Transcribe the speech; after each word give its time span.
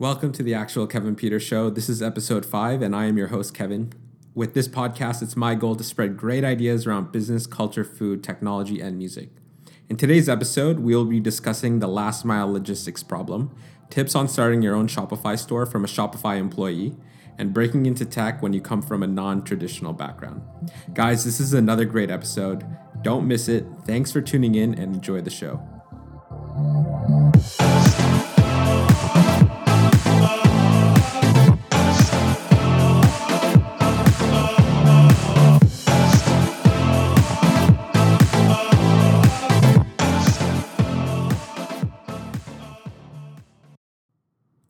Welcome 0.00 0.32
to 0.32 0.42
the 0.42 0.54
actual 0.54 0.86
Kevin 0.86 1.14
Peters 1.14 1.42
Show. 1.42 1.68
This 1.68 1.90
is 1.90 2.00
episode 2.00 2.46
five, 2.46 2.80
and 2.80 2.96
I 2.96 3.04
am 3.04 3.18
your 3.18 3.26
host, 3.26 3.52
Kevin. 3.52 3.92
With 4.34 4.54
this 4.54 4.66
podcast, 4.66 5.20
it's 5.20 5.36
my 5.36 5.54
goal 5.54 5.76
to 5.76 5.84
spread 5.84 6.16
great 6.16 6.42
ideas 6.42 6.86
around 6.86 7.12
business, 7.12 7.46
culture, 7.46 7.84
food, 7.84 8.24
technology, 8.24 8.80
and 8.80 8.96
music. 8.96 9.28
In 9.90 9.96
today's 9.96 10.26
episode, 10.26 10.78
we'll 10.78 11.04
be 11.04 11.20
discussing 11.20 11.80
the 11.80 11.86
last 11.86 12.24
mile 12.24 12.50
logistics 12.50 13.02
problem, 13.02 13.54
tips 13.90 14.14
on 14.14 14.26
starting 14.26 14.62
your 14.62 14.74
own 14.74 14.88
Shopify 14.88 15.38
store 15.38 15.66
from 15.66 15.84
a 15.84 15.86
Shopify 15.86 16.38
employee, 16.38 16.96
and 17.36 17.52
breaking 17.52 17.84
into 17.84 18.06
tech 18.06 18.40
when 18.40 18.54
you 18.54 18.62
come 18.62 18.80
from 18.80 19.02
a 19.02 19.06
non 19.06 19.44
traditional 19.44 19.92
background. 19.92 20.40
Guys, 20.94 21.26
this 21.26 21.40
is 21.40 21.52
another 21.52 21.84
great 21.84 22.08
episode. 22.08 22.64
Don't 23.02 23.28
miss 23.28 23.48
it. 23.48 23.66
Thanks 23.84 24.10
for 24.10 24.22
tuning 24.22 24.54
in 24.54 24.72
and 24.72 24.94
enjoy 24.94 25.20
the 25.20 25.28
show. 25.28 25.60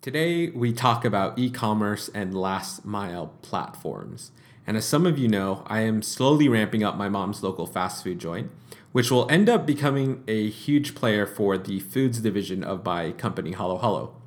Today, 0.03 0.49
we 0.49 0.73
talk 0.73 1.05
about 1.05 1.39
e 1.39 1.51
commerce 1.51 2.09
and 2.13 2.35
last 2.35 2.85
mile 2.85 3.35
platforms. 3.43 4.33
And 4.67 4.77
as 4.77 4.85
some 4.85 5.07
of 5.07 5.19
you 5.19 5.29
know, 5.29 5.63
I 5.67 5.83
am 5.83 6.03
slowly 6.03 6.49
ramping 6.49 6.83
up 6.83 6.97
my 6.97 7.09
mom's 7.09 7.43
local 7.43 7.65
fast 7.65 8.03
food 8.03 8.19
joint, 8.19 8.51
which 8.93 9.11
will 9.11 9.31
end 9.31 9.49
up 9.49 9.67
becoming 9.67 10.25
a 10.27 10.49
huge 10.49 10.95
player 10.95 11.27
for 11.27 11.57
the 11.59 11.81
foods 11.81 12.19
division 12.19 12.65
of 12.65 12.85
my 12.85 13.13
company, 13.13 13.53
Halo 13.53 13.79
Halo. 13.79 14.20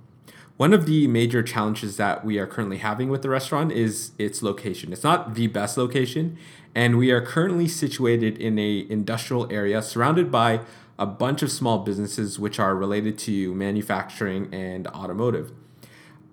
One 0.57 0.71
of 0.71 0.85
the 0.85 1.07
major 1.07 1.41
challenges 1.41 1.97
that 1.97 2.23
we 2.23 2.37
are 2.37 2.45
currently 2.45 2.77
having 2.77 3.09
with 3.09 3.23
the 3.23 3.29
restaurant 3.29 3.71
is 3.71 4.11
its 4.19 4.43
location. 4.43 4.93
It's 4.93 5.03
not 5.03 5.33
the 5.33 5.47
best 5.47 5.77
location, 5.77 6.37
and 6.75 6.97
we 6.97 7.09
are 7.09 7.21
currently 7.21 7.67
situated 7.67 8.37
in 8.37 8.59
a 8.59 8.85
industrial 8.87 9.51
area 9.51 9.81
surrounded 9.81 10.31
by 10.31 10.61
a 10.99 11.07
bunch 11.07 11.41
of 11.41 11.51
small 11.51 11.79
businesses 11.79 12.37
which 12.37 12.59
are 12.59 12.75
related 12.75 13.17
to 13.19 13.55
manufacturing 13.55 14.53
and 14.53 14.87
automotive. 14.89 15.51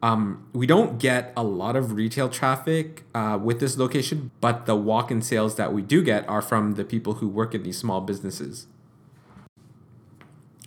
Um, 0.03 0.47
we 0.53 0.67
don't 0.67 0.99
get 0.99 1.33
a 1.35 1.43
lot 1.43 1.75
of 1.75 1.93
retail 1.93 2.29
traffic 2.29 3.05
uh, 3.15 3.39
with 3.43 3.59
this 3.61 3.79
location, 3.79 4.33
but 4.43 4.67
the 4.67 4.77
walk 4.77 5.11
in 5.11 5.23
sales 5.23 5.57
that 5.57 5.73
we 5.73 5.81
do 5.81 6.03
get 6.03 6.29
are 6.29 6.43
from 6.43 6.73
the 6.73 6.85
people 6.85 7.15
who 7.15 7.29
work 7.29 7.55
in 7.55 7.63
these 7.63 7.79
small 7.79 8.03
businesses. 8.03 8.67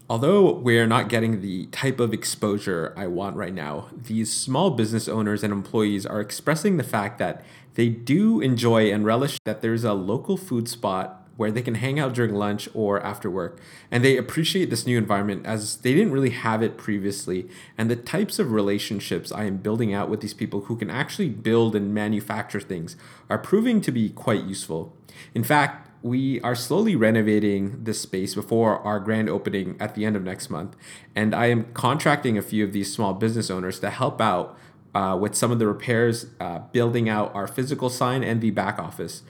Although 0.09 0.55
we're 0.55 0.85
not 0.85 1.07
getting 1.07 1.41
the 1.41 1.67
type 1.67 1.99
of 1.99 2.13
exposure 2.13 2.93
I 2.97 3.07
want 3.07 3.37
right 3.37 3.53
now, 3.53 3.87
these 3.95 4.31
small 4.31 4.71
business 4.71 5.07
owners 5.07 5.43
and 5.43 5.53
employees 5.53 6.05
are 6.05 6.19
expressing 6.19 6.75
the 6.75 6.83
fact 6.83 7.19
that 7.19 7.43
they 7.75 7.87
do 7.87 8.41
enjoy 8.41 8.91
and 8.91 9.05
relish 9.05 9.39
that 9.45 9.61
there's 9.61 9.85
a 9.85 9.93
local 9.93 10.35
food 10.35 10.67
spot 10.67 11.21
where 11.35 11.51
they 11.51 11.61
can 11.61 11.75
hang 11.75 11.99
out 11.99 12.13
during 12.13 12.35
lunch 12.35 12.69
or 12.73 13.01
after 13.01 13.29
work. 13.29 13.59
And 13.89 14.03
they 14.03 14.17
appreciate 14.17 14.69
this 14.69 14.85
new 14.85 14.97
environment 14.97 15.45
as 15.45 15.77
they 15.77 15.93
didn't 15.93 16.11
really 16.11 16.29
have 16.29 16.61
it 16.61 16.77
previously. 16.77 17.49
And 17.77 17.89
the 17.89 17.95
types 17.95 18.37
of 18.39 18.51
relationships 18.51 19.31
I 19.31 19.45
am 19.45 19.57
building 19.57 19.93
out 19.93 20.09
with 20.09 20.21
these 20.21 20.33
people 20.33 20.61
who 20.65 20.75
can 20.75 20.89
actually 20.89 21.29
build 21.29 21.75
and 21.75 21.93
manufacture 21.93 22.59
things 22.59 22.95
are 23.29 23.39
proving 23.39 23.81
to 23.81 23.91
be 23.91 24.09
quite 24.09 24.43
useful. 24.43 24.95
In 25.33 25.43
fact, 25.43 25.89
we 26.03 26.39
are 26.41 26.53
slowly 26.53 26.95
renovating 26.95 27.83
this 27.83 28.01
space 28.01 28.35
before 28.35 28.79
our 28.79 28.99
grand 28.99 29.29
opening 29.29 29.77
at 29.79 29.95
the 29.95 30.05
end 30.05 30.15
of 30.15 30.23
next 30.23 30.49
month. 30.49 30.75
And 31.15 31.33
I 31.33 31.47
am 31.47 31.71
contracting 31.73 32.37
a 32.37 32.41
few 32.41 32.63
of 32.65 32.73
these 32.73 32.93
small 32.93 33.13
business 33.13 33.49
owners 33.49 33.79
to 33.79 33.89
help 33.89 34.19
out 34.19 34.57
uh, 34.93 35.17
with 35.19 35.33
some 35.33 35.49
of 35.49 35.59
the 35.59 35.65
repairs, 35.65 36.27
uh, 36.39 36.59
building 36.59 37.07
out 37.07 37.33
our 37.33 37.47
physical 37.47 37.89
sign 37.89 38.21
and 38.21 38.41
the 38.41 38.51
back 38.51 38.77
office. 38.77 39.23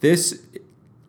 This 0.00 0.46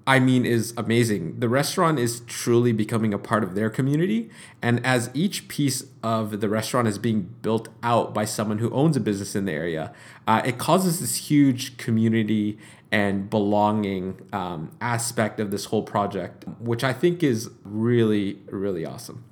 I 0.05 0.19
mean, 0.19 0.45
is 0.45 0.73
amazing. 0.75 1.39
The 1.39 1.47
restaurant 1.47 1.97
is 1.97 2.21
truly 2.21 2.73
becoming 2.73 3.13
a 3.13 3.17
part 3.17 3.41
of 3.43 3.55
their 3.55 3.69
community. 3.69 4.29
And 4.61 4.85
as 4.85 5.09
each 5.13 5.47
piece 5.47 5.85
of 6.01 6.41
the 6.41 6.49
restaurant 6.49 6.89
is 6.89 6.97
being 6.97 7.33
built 7.41 7.69
out 7.81 8.13
by 8.13 8.25
someone 8.25 8.57
who 8.57 8.69
owns 8.71 8.97
a 8.97 8.99
business 8.99 9.33
in 9.33 9.45
the 9.45 9.53
area, 9.53 9.93
uh, 10.27 10.41
it 10.43 10.57
causes 10.57 10.99
this 10.99 11.15
huge 11.29 11.77
community 11.77 12.57
and 12.93 13.27
belonging 13.27 14.21
um, 14.31 14.71
aspect 14.79 15.39
of 15.39 15.49
this 15.49 15.65
whole 15.65 15.81
project, 15.81 16.45
which 16.59 16.83
I 16.83 16.93
think 16.93 17.23
is 17.23 17.49
really, 17.63 18.37
really 18.51 18.85
awesome. 18.85 19.23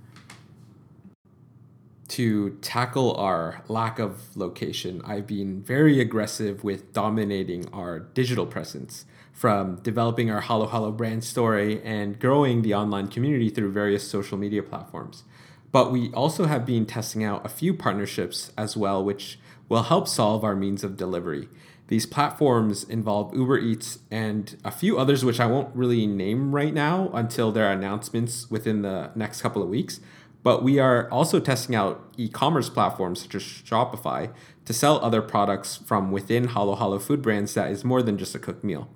To 2.08 2.58
tackle 2.62 3.16
our 3.16 3.64
lack 3.68 4.00
of 4.00 4.36
location, 4.36 5.00
I've 5.06 5.28
been 5.28 5.62
very 5.62 6.02
aggressive 6.02 6.64
with 6.64 6.92
dominating 6.92 7.70
our 7.72 8.00
digital 8.00 8.48
presence 8.48 9.06
from 9.32 9.76
developing 9.84 10.32
our 10.32 10.42
Halo 10.42 10.66
Halo 10.66 10.92
brand 10.92 11.24
story 11.24 11.84
and 11.84 12.20
growing 12.20 12.64
the 12.64 12.74
online 12.74 13.10
community 13.10 13.52
through 13.52 13.72
various 13.72 14.10
social 14.10 14.40
media 14.40 14.64
platforms. 14.64 15.24
But 15.72 15.92
we 15.92 16.12
also 16.14 16.46
have 16.46 16.66
been 16.66 16.88
testing 16.88 17.24
out 17.24 17.46
a 17.46 17.50
few 17.50 17.76
partnerships 17.76 18.52
as 18.58 18.76
well, 18.76 19.04
which 19.06 19.38
will 19.70 19.84
help 19.84 20.08
solve 20.08 20.44
our 20.44 20.56
means 20.56 20.84
of 20.84 20.98
delivery. 20.98 21.48
These 21.92 22.06
platforms 22.06 22.86
involve 22.86 23.36
Uber 23.36 23.60
Eats 23.60 24.00
and 24.10 24.56
a 24.64 24.72
few 24.72 24.98
others, 24.98 25.26
which 25.26 25.42
I 25.42 25.46
won't 25.46 25.76
really 25.76 26.08
name 26.08 26.56
right 26.56 26.74
now 26.74 27.10
until 27.14 27.52
there 27.52 27.66
are 27.66 27.74
announcements 27.74 28.50
within 28.50 28.82
the 28.82 29.12
next 29.14 29.42
couple 29.42 29.62
of 29.62 29.68
weeks. 29.68 30.00
But 30.42 30.64
we 30.64 30.80
are 30.80 31.12
also 31.12 31.42
testing 31.42 31.76
out 31.76 32.10
e 32.16 32.30
commerce 32.30 32.70
platforms 32.70 33.24
such 33.24 33.36
as 33.36 33.44
Shopify 33.44 34.34
to 34.64 34.72
sell 34.72 35.04
other 35.04 35.22
products 35.22 35.76
from 35.76 36.12
within 36.12 36.48
Halo 36.48 36.78
Halo 36.78 36.98
food 36.98 37.22
brands 37.22 37.56
that 37.56 37.70
is 37.70 37.84
more 37.84 38.02
than 38.02 38.18
just 38.18 38.36
a 38.36 38.40
cooked 38.40 38.64
meal. 38.64 38.88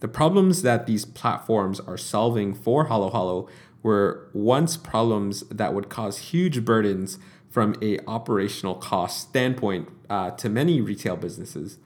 The 0.00 0.08
problems 0.08 0.60
that 0.60 0.84
these 0.84 1.06
platforms 1.06 1.80
are 1.80 1.96
solving 1.96 2.52
for 2.52 2.88
Halo 2.88 3.08
Halo 3.08 3.48
were 3.82 4.28
once 4.34 4.76
problems 4.76 5.40
that 5.48 5.72
would 5.72 5.88
cause 5.88 6.18
huge 6.18 6.66
burdens 6.66 7.18
from 7.48 7.76
a 7.80 7.98
operational 8.00 8.74
cost 8.74 9.30
standpoint 9.30 9.88
uh, 10.10 10.32
to 10.32 10.50
many 10.50 10.82
retail 10.82 11.16
businesses. 11.16 11.78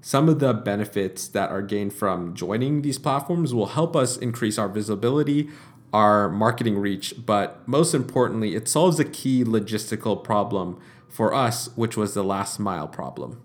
Some 0.00 0.28
of 0.28 0.38
the 0.38 0.54
benefits 0.54 1.26
that 1.28 1.50
are 1.50 1.60
gained 1.60 1.92
from 1.92 2.34
joining 2.34 2.82
these 2.82 2.98
platforms 2.98 3.52
will 3.52 3.66
help 3.66 3.96
us 3.96 4.16
increase 4.16 4.56
our 4.56 4.68
visibility, 4.68 5.48
our 5.92 6.28
marketing 6.28 6.78
reach, 6.78 7.14
but 7.26 7.66
most 7.66 7.94
importantly, 7.94 8.54
it 8.54 8.68
solves 8.68 9.00
a 9.00 9.04
key 9.04 9.42
logistical 9.42 10.22
problem 10.22 10.78
for 11.08 11.34
us, 11.34 11.70
which 11.74 11.96
was 11.96 12.14
the 12.14 12.22
last 12.22 12.60
mile 12.60 12.86
problem. 12.86 13.42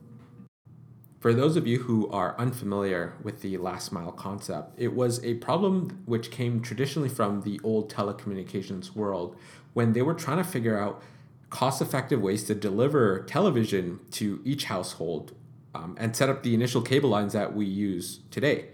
For 1.20 1.34
those 1.34 1.56
of 1.56 1.66
you 1.66 1.80
who 1.80 2.08
are 2.10 2.38
unfamiliar 2.38 3.16
with 3.24 3.42
the 3.42 3.58
last 3.58 3.92
mile 3.92 4.12
concept, 4.12 4.74
it 4.78 4.94
was 4.94 5.24
a 5.24 5.36
problem 5.36 6.04
which 6.06 6.30
came 6.30 6.62
traditionally 6.62 7.10
from 7.10 7.42
the 7.42 7.60
old 7.64 7.92
telecommunications 7.92 8.94
world 8.94 9.38
when 9.74 9.94
they 9.94 10.02
were 10.02 10.14
trying 10.14 10.38
to 10.38 10.44
figure 10.44 10.78
out 10.78 11.02
cost 11.50 11.82
effective 11.82 12.22
ways 12.22 12.44
to 12.44 12.54
deliver 12.54 13.24
television 13.24 14.02
to 14.12 14.42
each 14.44 14.66
household 14.66 15.34
um, 15.74 15.96
and 16.00 16.16
set 16.16 16.30
up 16.30 16.44
the 16.44 16.54
initial 16.54 16.82
cable 16.82 17.10
lines 17.10 17.34
that 17.34 17.56
we 17.56 17.66
use 17.66 18.20
today. 18.32 18.70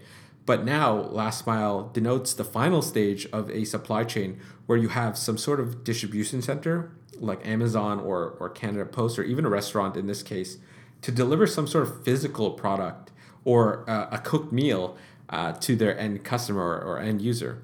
But 0.46 0.64
now, 0.64 0.94
last 0.94 1.46
mile 1.46 1.90
denotes 1.92 2.34
the 2.34 2.44
final 2.44 2.82
stage 2.82 3.26
of 3.26 3.50
a 3.50 3.64
supply 3.64 4.04
chain 4.04 4.40
where 4.66 4.78
you 4.78 4.88
have 4.88 5.16
some 5.16 5.38
sort 5.38 5.60
of 5.60 5.84
distribution 5.84 6.42
center 6.42 6.92
like 7.18 7.46
Amazon 7.46 8.00
or, 8.00 8.36
or 8.40 8.48
Canada 8.48 8.86
Post 8.86 9.18
or 9.18 9.22
even 9.22 9.44
a 9.44 9.48
restaurant 9.48 9.96
in 9.96 10.06
this 10.06 10.22
case 10.22 10.58
to 11.02 11.12
deliver 11.12 11.46
some 11.46 11.66
sort 11.66 11.86
of 11.86 12.04
physical 12.04 12.52
product 12.52 13.10
or 13.44 13.88
uh, 13.88 14.08
a 14.10 14.18
cooked 14.18 14.52
meal 14.52 14.96
uh, 15.28 15.52
to 15.52 15.76
their 15.76 15.98
end 15.98 16.24
customer 16.24 16.62
or, 16.62 16.80
or 16.80 16.98
end 16.98 17.22
user. 17.22 17.62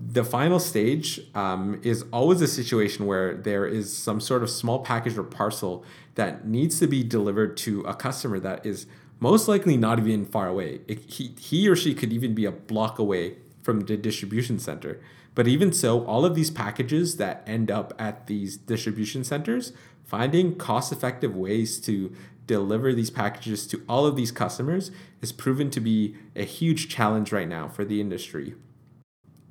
The 0.00 0.24
final 0.24 0.58
stage 0.58 1.20
um, 1.34 1.78
is 1.82 2.04
always 2.10 2.40
a 2.40 2.46
situation 2.46 3.04
where 3.04 3.34
there 3.34 3.66
is 3.66 3.94
some 3.94 4.18
sort 4.18 4.42
of 4.42 4.48
small 4.48 4.78
package 4.78 5.18
or 5.18 5.22
parcel 5.22 5.84
that 6.14 6.46
needs 6.46 6.78
to 6.80 6.86
be 6.86 7.04
delivered 7.04 7.56
to 7.58 7.82
a 7.82 7.94
customer 7.94 8.40
that 8.40 8.64
is 8.64 8.86
most 9.20 9.46
likely 9.46 9.76
not 9.76 9.98
even 9.98 10.24
far 10.24 10.48
away. 10.48 10.80
It, 10.88 11.00
he, 11.00 11.34
he 11.38 11.68
or 11.68 11.76
she 11.76 11.94
could 11.94 12.14
even 12.14 12.34
be 12.34 12.46
a 12.46 12.50
block 12.50 12.98
away 12.98 13.36
from 13.62 13.80
the 13.80 13.96
distribution 13.98 14.58
center. 14.58 15.00
But 15.34 15.46
even 15.46 15.72
so, 15.72 16.04
all 16.06 16.24
of 16.24 16.34
these 16.34 16.50
packages 16.50 17.18
that 17.18 17.42
end 17.46 17.70
up 17.70 17.92
at 17.98 18.26
these 18.26 18.56
distribution 18.56 19.22
centers, 19.22 19.72
finding 20.04 20.56
cost 20.56 20.92
effective 20.92 21.36
ways 21.36 21.78
to 21.82 22.14
deliver 22.46 22.92
these 22.94 23.10
packages 23.10 23.66
to 23.68 23.82
all 23.88 24.06
of 24.06 24.16
these 24.16 24.32
customers 24.32 24.90
is 25.20 25.30
proven 25.30 25.70
to 25.70 25.80
be 25.80 26.16
a 26.34 26.42
huge 26.42 26.88
challenge 26.88 27.30
right 27.30 27.48
now 27.48 27.68
for 27.68 27.84
the 27.84 28.00
industry. 28.00 28.54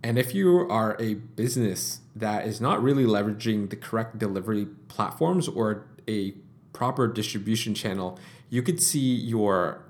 And 0.01 0.17
if 0.17 0.33
you 0.33 0.67
are 0.69 0.95
a 0.99 1.15
business 1.15 2.01
that 2.15 2.45
is 2.45 2.61
not 2.61 2.81
really 2.81 3.03
leveraging 3.03 3.69
the 3.69 3.75
correct 3.75 4.17
delivery 4.17 4.67
platforms 4.87 5.47
or 5.47 5.85
a 6.07 6.31
proper 6.71 7.07
distribution 7.07 7.73
channel, 7.73 8.17
you 8.49 8.61
could 8.61 8.81
see 8.81 9.13
your 9.13 9.83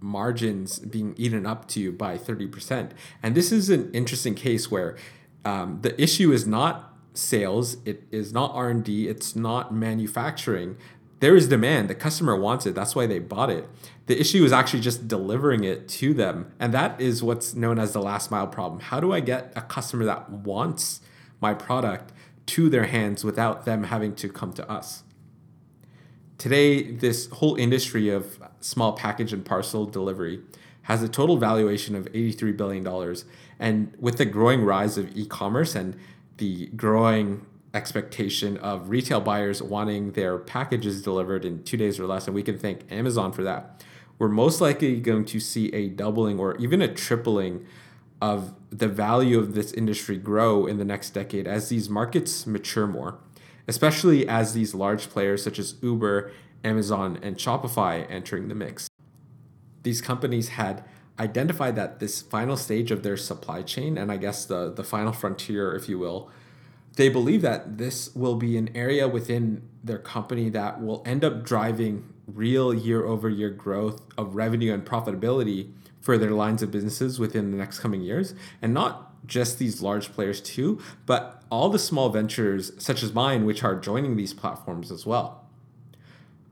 margins 0.00 0.78
being 0.78 1.14
eaten 1.16 1.46
up 1.46 1.66
to 1.68 1.90
by 1.92 2.16
30%. 2.16 2.90
And 3.22 3.34
this 3.34 3.50
is 3.50 3.70
an 3.70 3.90
interesting 3.92 4.34
case 4.34 4.70
where 4.70 4.96
um, 5.44 5.80
the 5.82 6.00
issue 6.00 6.32
is 6.32 6.46
not 6.46 6.96
sales, 7.14 7.78
it 7.84 8.04
is 8.10 8.32
not 8.32 8.52
R&D, 8.54 9.08
it's 9.08 9.34
not 9.34 9.74
manufacturing. 9.74 10.76
There 11.20 11.34
is 11.34 11.48
demand. 11.48 11.88
The 11.88 11.94
customer 11.94 12.36
wants 12.36 12.66
it. 12.66 12.74
That's 12.74 12.94
why 12.94 13.06
they 13.06 13.18
bought 13.18 13.50
it. 13.50 13.68
The 14.06 14.20
issue 14.20 14.44
is 14.44 14.52
actually 14.52 14.80
just 14.80 15.08
delivering 15.08 15.64
it 15.64 15.88
to 15.88 16.12
them. 16.12 16.52
And 16.60 16.74
that 16.74 17.00
is 17.00 17.22
what's 17.22 17.54
known 17.54 17.78
as 17.78 17.92
the 17.92 18.02
last 18.02 18.30
mile 18.30 18.46
problem. 18.46 18.80
How 18.80 19.00
do 19.00 19.12
I 19.12 19.20
get 19.20 19.52
a 19.56 19.62
customer 19.62 20.04
that 20.04 20.28
wants 20.30 21.00
my 21.40 21.54
product 21.54 22.12
to 22.46 22.68
their 22.68 22.84
hands 22.84 23.24
without 23.24 23.64
them 23.64 23.84
having 23.84 24.14
to 24.16 24.28
come 24.28 24.52
to 24.54 24.70
us? 24.70 25.04
Today, 26.38 26.82
this 26.92 27.28
whole 27.30 27.56
industry 27.56 28.10
of 28.10 28.38
small 28.60 28.92
package 28.92 29.32
and 29.32 29.42
parcel 29.44 29.86
delivery 29.86 30.40
has 30.82 31.02
a 31.02 31.08
total 31.08 31.38
valuation 31.38 31.94
of 31.94 32.04
$83 32.12 32.56
billion. 32.56 33.16
And 33.58 33.92
with 33.98 34.18
the 34.18 34.26
growing 34.26 34.62
rise 34.62 34.98
of 34.98 35.16
e 35.16 35.24
commerce 35.24 35.74
and 35.74 35.96
the 36.36 36.66
growing 36.76 37.46
expectation 37.76 38.56
of 38.56 38.88
retail 38.88 39.20
buyers 39.20 39.62
wanting 39.62 40.12
their 40.12 40.38
packages 40.38 41.02
delivered 41.02 41.44
in 41.44 41.62
two 41.62 41.76
days 41.76 42.00
or 42.00 42.06
less, 42.06 42.26
and 42.26 42.34
we 42.34 42.42
can 42.42 42.58
thank 42.58 42.90
Amazon 42.90 43.32
for 43.32 43.44
that, 43.44 43.84
we're 44.18 44.28
most 44.28 44.60
likely 44.60 44.98
going 45.00 45.26
to 45.26 45.38
see 45.38 45.68
a 45.74 45.88
doubling 45.88 46.38
or 46.40 46.56
even 46.56 46.80
a 46.80 46.92
tripling 46.92 47.66
of 48.20 48.54
the 48.70 48.88
value 48.88 49.38
of 49.38 49.54
this 49.54 49.72
industry 49.72 50.16
grow 50.16 50.66
in 50.66 50.78
the 50.78 50.84
next 50.84 51.10
decade 51.10 51.46
as 51.46 51.68
these 51.68 51.88
markets 51.90 52.46
mature 52.46 52.86
more, 52.86 53.18
especially 53.68 54.26
as 54.26 54.54
these 54.54 54.74
large 54.74 55.10
players 55.10 55.42
such 55.42 55.58
as 55.58 55.74
Uber, 55.82 56.32
Amazon, 56.64 57.18
and 57.22 57.36
Shopify 57.36 58.10
entering 58.10 58.48
the 58.48 58.54
mix. 58.54 58.88
These 59.82 60.00
companies 60.00 60.48
had 60.48 60.82
identified 61.18 61.76
that 61.76 62.00
this 62.00 62.22
final 62.22 62.56
stage 62.56 62.90
of 62.90 63.02
their 63.02 63.16
supply 63.16 63.62
chain, 63.62 63.96
and 63.98 64.10
I 64.10 64.16
guess 64.16 64.44
the, 64.46 64.72
the 64.72 64.84
final 64.84 65.12
frontier, 65.12 65.74
if 65.74 65.88
you 65.88 65.98
will, 65.98 66.30
they 66.96 67.08
believe 67.08 67.42
that 67.42 67.78
this 67.78 68.14
will 68.14 68.34
be 68.34 68.56
an 68.56 68.74
area 68.74 69.06
within 69.06 69.62
their 69.84 69.98
company 69.98 70.48
that 70.50 70.82
will 70.82 71.02
end 71.06 71.24
up 71.24 71.44
driving 71.44 72.12
real 72.26 72.74
year 72.74 73.04
over 73.04 73.28
year 73.28 73.50
growth 73.50 74.02
of 74.18 74.34
revenue 74.34 74.74
and 74.74 74.84
profitability 74.84 75.70
for 76.00 76.18
their 76.18 76.30
lines 76.30 76.62
of 76.62 76.70
businesses 76.70 77.18
within 77.18 77.50
the 77.50 77.56
next 77.56 77.78
coming 77.78 78.00
years. 78.00 78.34
And 78.60 78.74
not 78.74 79.26
just 79.26 79.58
these 79.58 79.82
large 79.82 80.12
players, 80.12 80.40
too, 80.40 80.80
but 81.04 81.42
all 81.50 81.68
the 81.68 81.78
small 81.78 82.08
ventures, 82.08 82.72
such 82.78 83.02
as 83.02 83.12
mine, 83.12 83.44
which 83.44 83.62
are 83.62 83.74
joining 83.78 84.16
these 84.16 84.32
platforms 84.32 84.90
as 84.90 85.04
well. 85.04 85.45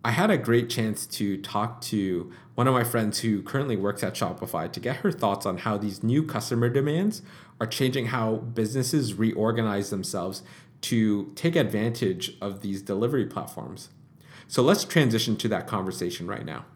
I 0.06 0.11
had 0.11 0.31
a 0.31 0.37
great 0.37 0.69
chance 0.69 1.06
to 1.06 1.39
talk 1.39 1.81
to 1.83 2.31
one 2.56 2.69
of 2.69 2.75
my 2.75 2.85
friends 2.85 3.21
who 3.21 3.43
currently 3.43 3.75
works 3.75 4.03
at 4.03 4.12
Shopify 4.12 4.71
to 4.71 4.79
get 4.79 4.97
her 4.97 5.11
thoughts 5.11 5.47
on 5.47 5.56
how 5.56 5.79
these 5.79 6.03
new 6.03 6.23
customer 6.23 6.69
demands 6.69 7.23
are 7.59 7.67
changing 7.67 8.09
how 8.09 8.37
businesses 8.37 9.15
reorganize 9.15 9.89
themselves 9.89 10.43
to 10.83 11.33
take 11.37 11.56
advantage 11.56 12.37
of 12.43 12.61
these 12.61 12.83
delivery 12.83 13.25
platforms. 13.25 13.89
So 14.47 14.62
let's 14.62 14.85
transition 14.85 15.37
to 15.37 15.49
that 15.49 15.67
conversation 15.67 16.27
right 16.27 16.45
now. 16.45 16.67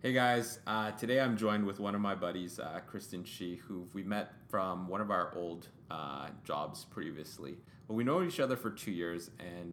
Hey 0.00 0.12
guys, 0.12 0.60
uh, 0.64 0.92
today 0.92 1.20
I'm 1.20 1.36
joined 1.36 1.66
with 1.66 1.80
one 1.80 1.96
of 1.96 2.00
my 2.00 2.14
buddies, 2.14 2.60
uh, 2.60 2.78
Kristen 2.86 3.24
Shi, 3.24 3.56
who 3.56 3.88
we 3.94 4.04
met 4.04 4.30
from 4.48 4.86
one 4.86 5.00
of 5.00 5.10
our 5.10 5.34
old 5.34 5.66
uh, 5.90 6.28
jobs 6.44 6.84
previously. 6.84 7.56
But 7.88 7.94
we 7.94 8.04
know 8.04 8.22
each 8.22 8.38
other 8.38 8.56
for 8.56 8.70
two 8.70 8.92
years, 8.92 9.32
and 9.40 9.72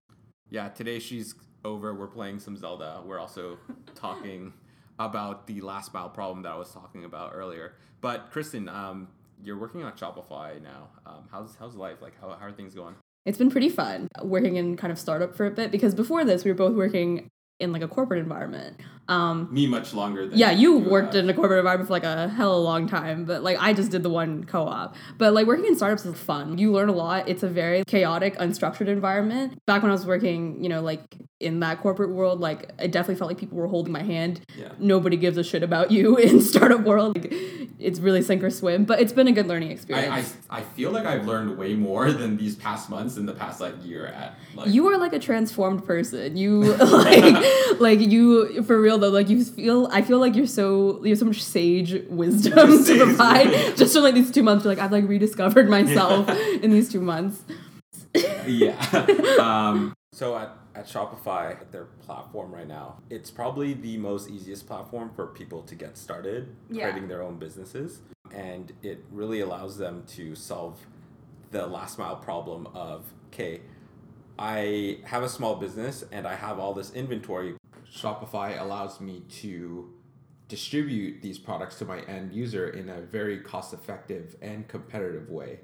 yeah, 0.49 0.69
today 0.69 0.97
she's 0.97 1.35
over. 1.65 1.93
We're 1.93 2.07
playing 2.07 2.39
some 2.39 2.57
Zelda. 2.57 3.01
We're 3.05 3.19
also 3.19 3.57
talking 3.95 4.53
about 4.99 5.47
the 5.47 5.61
last 5.61 5.93
mile 5.93 6.09
problem 6.09 6.43
that 6.43 6.51
I 6.51 6.57
was 6.57 6.71
talking 6.71 7.05
about 7.05 7.31
earlier. 7.33 7.73
But 8.01 8.31
Kristen, 8.31 8.67
um, 8.69 9.07
you're 9.43 9.57
working 9.57 9.83
on 9.83 9.93
Shopify 9.93 10.61
now. 10.61 10.89
Um, 11.05 11.27
how's 11.31 11.55
how's 11.55 11.75
life? 11.75 12.01
Like, 12.01 12.19
how, 12.19 12.29
how 12.29 12.45
are 12.45 12.51
things 12.51 12.73
going? 12.73 12.95
It's 13.25 13.37
been 13.37 13.51
pretty 13.51 13.69
fun 13.69 14.07
working 14.23 14.55
in 14.55 14.77
kind 14.77 14.91
of 14.91 14.97
startup 14.97 15.35
for 15.35 15.45
a 15.45 15.51
bit 15.51 15.69
because 15.69 15.93
before 15.93 16.23
this 16.23 16.45
we 16.45 16.51
were 16.51 16.55
both 16.55 16.75
working 16.75 17.29
in 17.59 17.71
like 17.71 17.81
a 17.81 17.87
corporate 17.87 18.19
environment. 18.19 18.79
Um, 19.07 19.47
Me 19.51 19.67
much 19.67 19.93
longer. 19.93 20.27
Than 20.27 20.37
yeah, 20.37 20.51
you, 20.51 20.79
you 20.79 20.89
worked 20.89 21.13
have. 21.13 21.23
in 21.23 21.29
a 21.29 21.33
corporate 21.33 21.59
environment 21.59 21.87
for 21.87 21.93
like 21.93 22.03
a 22.03 22.29
hell 22.29 22.51
of 22.51 22.57
a 22.57 22.61
long 22.61 22.87
time, 22.87 23.25
but 23.25 23.43
like 23.43 23.57
I 23.59 23.73
just 23.73 23.91
did 23.91 24.03
the 24.03 24.09
one 24.09 24.43
co-op. 24.43 24.95
But 25.17 25.33
like 25.33 25.47
working 25.47 25.65
in 25.65 25.75
startups 25.75 26.05
is 26.05 26.15
fun. 26.15 26.57
You 26.57 26.71
learn 26.71 26.89
a 26.89 26.93
lot. 26.93 27.27
It's 27.27 27.43
a 27.43 27.47
very 27.47 27.83
chaotic, 27.85 28.37
unstructured 28.37 28.87
environment. 28.87 29.59
Back 29.65 29.81
when 29.81 29.91
I 29.91 29.93
was 29.93 30.05
working, 30.05 30.63
you 30.63 30.69
know, 30.69 30.81
like 30.81 31.17
in 31.39 31.59
that 31.59 31.81
corporate 31.81 32.09
world, 32.09 32.39
like 32.39 32.71
I 32.79 32.87
definitely 32.87 33.15
felt 33.15 33.29
like 33.29 33.37
people 33.37 33.57
were 33.57 33.67
holding 33.67 33.93
my 33.93 34.01
hand. 34.01 34.41
Yeah. 34.57 34.69
Nobody 34.79 35.17
gives 35.17 35.37
a 35.37 35.43
shit 35.43 35.61
about 35.61 35.91
you 35.91 36.15
in 36.17 36.41
startup 36.41 36.81
world. 36.81 37.17
Like, 37.17 37.31
it's 37.79 37.99
really 37.99 38.23
sink 38.23 38.43
or 38.43 38.49
swim, 38.49 38.85
but 38.85 38.99
it's 38.99 39.13
been 39.13 39.27
a 39.27 39.31
good 39.31 39.45
learning 39.45 39.71
experience. 39.71 40.35
I, 40.49 40.55
I, 40.55 40.59
I 40.59 40.61
feel 40.63 40.89
like 40.89 41.05
I've 41.05 41.27
learned 41.27 41.57
way 41.57 41.75
more 41.75 42.11
than 42.11 42.37
these 42.37 42.55
past 42.55 42.89
months 42.89 43.17
in 43.17 43.27
the 43.27 43.33
past 43.33 43.61
like 43.61 43.73
year 43.85 44.07
at. 44.07 44.35
Like, 44.55 44.69
you 44.69 44.87
are 44.87 44.97
like 44.97 45.13
a 45.13 45.19
transformed 45.19 45.85
person. 45.85 46.37
You 46.37 46.61
like 46.75 47.79
like 47.79 47.99
you 47.99 48.63
for 48.63 48.81
real 48.81 48.97
though. 48.97 49.09
Like 49.09 49.29
you 49.29 49.43
feel. 49.45 49.87
I 49.91 50.01
feel 50.01 50.19
like 50.19 50.35
you're 50.35 50.47
so 50.47 51.03
you 51.03 51.09
have 51.09 51.19
so 51.19 51.25
much 51.25 51.43
sage 51.43 52.03
wisdom 52.09 52.83
to 52.83 52.97
provide. 52.97 53.77
Just 53.77 53.93
for 53.93 54.01
like 54.01 54.15
these 54.15 54.31
two 54.31 54.43
months, 54.43 54.65
you're 54.65 54.73
like 54.73 54.83
I've 54.83 54.91
like 54.91 55.07
rediscovered 55.07 55.69
myself 55.69 56.27
yeah. 56.27 56.57
in 56.63 56.71
these 56.71 56.91
two 56.91 57.01
months. 57.01 57.43
yeah. 58.47 59.05
Um, 59.39 59.93
so 60.13 60.35
at 60.35 60.66
at 60.77 60.85
Shopify, 60.85 61.57
their 61.71 61.85
platform 61.85 62.53
right 62.53 62.67
now, 62.67 62.97
it's 63.09 63.31
probably 63.31 63.73
the 63.73 63.97
most 63.97 64.29
easiest 64.29 64.67
platform 64.67 65.11
for 65.15 65.25
people 65.25 65.63
to 65.63 65.73
get 65.73 65.97
started 65.97 66.55
yeah. 66.69 66.83
creating 66.83 67.07
their 67.07 67.23
own 67.23 67.37
businesses. 67.39 68.01
And 68.31 68.71
it 68.83 69.03
really 69.11 69.39
allows 69.39 69.77
them 69.77 70.03
to 70.09 70.35
solve 70.35 70.77
the 71.49 71.65
last 71.65 71.97
mile 71.97 72.17
problem 72.17 72.67
of, 72.75 73.11
okay, 73.33 73.61
I 74.37 74.99
have 75.05 75.23
a 75.23 75.29
small 75.29 75.55
business 75.55 76.03
and 76.11 76.27
I 76.27 76.35
have 76.35 76.59
all 76.59 76.75
this 76.75 76.93
inventory. 76.93 77.55
Shopify 77.91 78.61
allows 78.61 79.01
me 79.01 79.23
to 79.41 79.91
distribute 80.47 81.23
these 81.23 81.39
products 81.39 81.79
to 81.79 81.85
my 81.85 82.01
end 82.01 82.33
user 82.33 82.69
in 82.69 82.89
a 82.89 83.01
very 83.01 83.39
cost 83.39 83.73
effective 83.73 84.35
and 84.43 84.67
competitive 84.67 85.29
way 85.29 85.61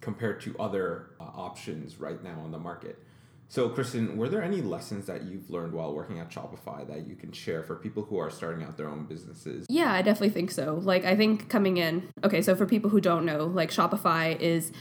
compared 0.00 0.40
to 0.42 0.56
other 0.58 1.10
uh, 1.18 1.24
options 1.24 1.98
right 1.98 2.22
now 2.22 2.38
on 2.44 2.52
the 2.52 2.58
market. 2.58 3.00
So, 3.48 3.68
Kristen, 3.68 4.16
were 4.16 4.28
there 4.28 4.42
any 4.42 4.62
lessons 4.62 5.06
that 5.06 5.24
you've 5.24 5.48
learned 5.50 5.72
while 5.72 5.94
working 5.94 6.18
at 6.18 6.30
Shopify 6.30 6.86
that 6.88 7.06
you 7.06 7.14
can 7.14 7.30
share 7.30 7.62
for 7.62 7.76
people 7.76 8.02
who 8.02 8.18
are 8.18 8.30
starting 8.30 8.64
out 8.64 8.76
their 8.76 8.88
own 8.88 9.04
businesses? 9.04 9.66
Yeah, 9.68 9.92
I 9.92 10.02
definitely 10.02 10.30
think 10.30 10.50
so. 10.50 10.80
Like, 10.82 11.04
I 11.04 11.14
think 11.14 11.48
coming 11.48 11.76
in, 11.76 12.08
okay, 12.24 12.42
so 12.42 12.56
for 12.56 12.66
people 12.66 12.90
who 12.90 13.00
don't 13.00 13.24
know, 13.24 13.44
like, 13.46 13.70
Shopify 13.70 14.38
is 14.40 14.72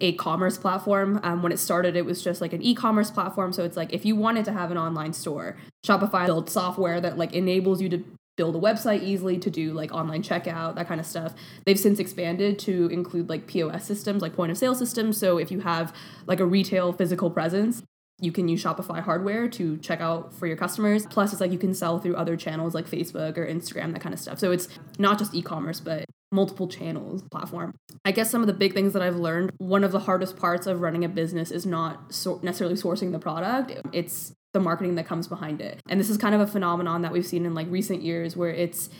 a 0.00 0.12
commerce 0.12 0.58
platform. 0.58 1.20
Um, 1.22 1.42
when 1.42 1.52
it 1.52 1.58
started, 1.58 1.96
it 1.96 2.04
was 2.04 2.22
just 2.22 2.40
like 2.40 2.52
an 2.52 2.62
e-commerce 2.62 3.10
platform. 3.10 3.52
So 3.52 3.64
it's 3.64 3.76
like 3.76 3.92
if 3.92 4.04
you 4.04 4.16
wanted 4.16 4.44
to 4.46 4.52
have 4.52 4.70
an 4.70 4.78
online 4.78 5.12
store, 5.12 5.56
Shopify 5.84 6.26
built 6.26 6.48
software 6.48 7.00
that 7.00 7.18
like 7.18 7.34
enables 7.34 7.82
you 7.82 7.88
to 7.90 8.04
build 8.36 8.56
a 8.56 8.58
website 8.58 9.02
easily 9.02 9.38
to 9.38 9.50
do 9.50 9.74
like 9.74 9.92
online 9.92 10.22
checkout, 10.22 10.74
that 10.76 10.88
kind 10.88 11.00
of 11.00 11.06
stuff. 11.06 11.34
They've 11.66 11.78
since 11.78 11.98
expanded 11.98 12.58
to 12.60 12.86
include 12.88 13.28
like 13.28 13.46
POS 13.46 13.84
systems, 13.84 14.22
like 14.22 14.34
point 14.34 14.50
of 14.50 14.56
sale 14.56 14.74
systems. 14.74 15.18
So 15.18 15.36
if 15.36 15.50
you 15.50 15.60
have 15.60 15.94
like 16.26 16.40
a 16.40 16.46
retail 16.46 16.92
physical 16.94 17.30
presence, 17.30 17.82
you 18.20 18.32
can 18.32 18.48
use 18.48 18.62
Shopify 18.62 19.00
hardware 19.00 19.48
to 19.48 19.76
check 19.78 20.00
out 20.00 20.34
for 20.34 20.46
your 20.46 20.56
customers. 20.56 21.06
Plus, 21.06 21.32
it's 21.32 21.40
like 21.40 21.52
you 21.52 21.58
can 21.58 21.74
sell 21.74 21.98
through 21.98 22.16
other 22.16 22.36
channels 22.36 22.74
like 22.74 22.88
Facebook 22.88 23.36
or 23.38 23.46
Instagram, 23.46 23.92
that 23.92 24.00
kind 24.00 24.14
of 24.14 24.20
stuff. 24.20 24.38
So 24.38 24.52
it's 24.52 24.68
not 24.98 25.18
just 25.18 25.34
e 25.34 25.42
commerce, 25.42 25.80
but 25.80 26.04
multiple 26.32 26.68
channels 26.68 27.22
platform. 27.30 27.74
I 28.04 28.12
guess 28.12 28.30
some 28.30 28.40
of 28.40 28.46
the 28.46 28.52
big 28.52 28.72
things 28.72 28.92
that 28.92 29.02
I've 29.02 29.16
learned 29.16 29.52
one 29.58 29.82
of 29.82 29.92
the 29.92 30.00
hardest 30.00 30.36
parts 30.36 30.66
of 30.66 30.80
running 30.80 31.04
a 31.04 31.08
business 31.08 31.50
is 31.50 31.66
not 31.66 32.14
so 32.14 32.38
necessarily 32.42 32.76
sourcing 32.76 33.12
the 33.12 33.18
product, 33.18 33.72
it's 33.92 34.32
the 34.52 34.60
marketing 34.60 34.96
that 34.96 35.06
comes 35.06 35.28
behind 35.28 35.60
it. 35.60 35.80
And 35.88 35.98
this 35.98 36.10
is 36.10 36.16
kind 36.16 36.34
of 36.34 36.40
a 36.40 36.46
phenomenon 36.46 37.02
that 37.02 37.12
we've 37.12 37.26
seen 37.26 37.46
in 37.46 37.54
like 37.54 37.66
recent 37.70 38.02
years 38.02 38.36
where 38.36 38.50
it's 38.50 38.90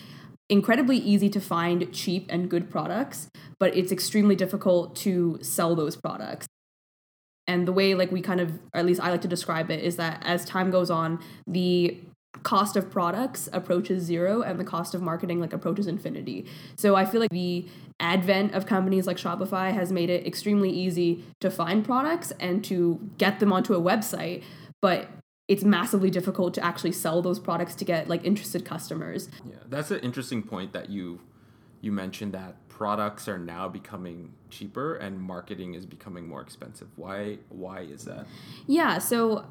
incredibly 0.48 0.96
easy 0.96 1.28
to 1.30 1.40
find 1.40 1.92
cheap 1.92 2.26
and 2.28 2.48
good 2.48 2.70
products, 2.70 3.28
but 3.58 3.76
it's 3.76 3.92
extremely 3.92 4.34
difficult 4.34 4.96
to 4.96 5.38
sell 5.40 5.76
those 5.76 5.96
products 5.96 6.46
and 7.50 7.66
the 7.66 7.72
way 7.72 7.94
like 7.94 8.12
we 8.12 8.20
kind 8.20 8.40
of 8.40 8.50
or 8.72 8.78
at 8.80 8.86
least 8.86 9.00
i 9.00 9.10
like 9.10 9.20
to 9.20 9.28
describe 9.28 9.70
it 9.70 9.80
is 9.82 9.96
that 9.96 10.22
as 10.24 10.44
time 10.44 10.70
goes 10.70 10.90
on 10.90 11.18
the 11.46 11.98
cost 12.44 12.76
of 12.76 12.90
products 12.90 13.48
approaches 13.52 14.04
zero 14.04 14.40
and 14.42 14.58
the 14.58 14.64
cost 14.64 14.94
of 14.94 15.02
marketing 15.02 15.40
like 15.40 15.52
approaches 15.52 15.86
infinity. 15.86 16.46
So 16.76 16.94
i 16.94 17.04
feel 17.04 17.20
like 17.20 17.30
the 17.30 17.66
advent 17.98 18.54
of 18.54 18.66
companies 18.66 19.06
like 19.06 19.16
shopify 19.16 19.72
has 19.72 19.90
made 19.92 20.10
it 20.10 20.26
extremely 20.26 20.70
easy 20.70 21.24
to 21.40 21.50
find 21.50 21.84
products 21.84 22.32
and 22.38 22.64
to 22.64 23.10
get 23.18 23.40
them 23.40 23.52
onto 23.52 23.74
a 23.74 23.80
website 23.80 24.42
but 24.80 25.10
it's 25.48 25.64
massively 25.64 26.10
difficult 26.10 26.54
to 26.54 26.64
actually 26.64 26.92
sell 26.92 27.20
those 27.20 27.40
products 27.40 27.74
to 27.74 27.84
get 27.84 28.08
like 28.08 28.24
interested 28.24 28.64
customers. 28.64 29.28
Yeah 29.44 29.56
that's 29.68 29.90
an 29.90 30.00
interesting 30.00 30.42
point 30.42 30.72
that 30.72 30.88
you 30.88 31.20
you 31.80 31.90
mentioned 31.90 32.32
that 32.32 32.54
products 32.80 33.28
are 33.28 33.36
now 33.36 33.68
becoming 33.68 34.32
cheaper 34.48 34.94
and 34.94 35.20
marketing 35.20 35.74
is 35.74 35.84
becoming 35.84 36.26
more 36.26 36.40
expensive. 36.40 36.88
Why 36.96 37.36
why 37.50 37.80
is 37.80 38.06
that? 38.06 38.24
Yeah, 38.66 38.96
so 38.96 39.44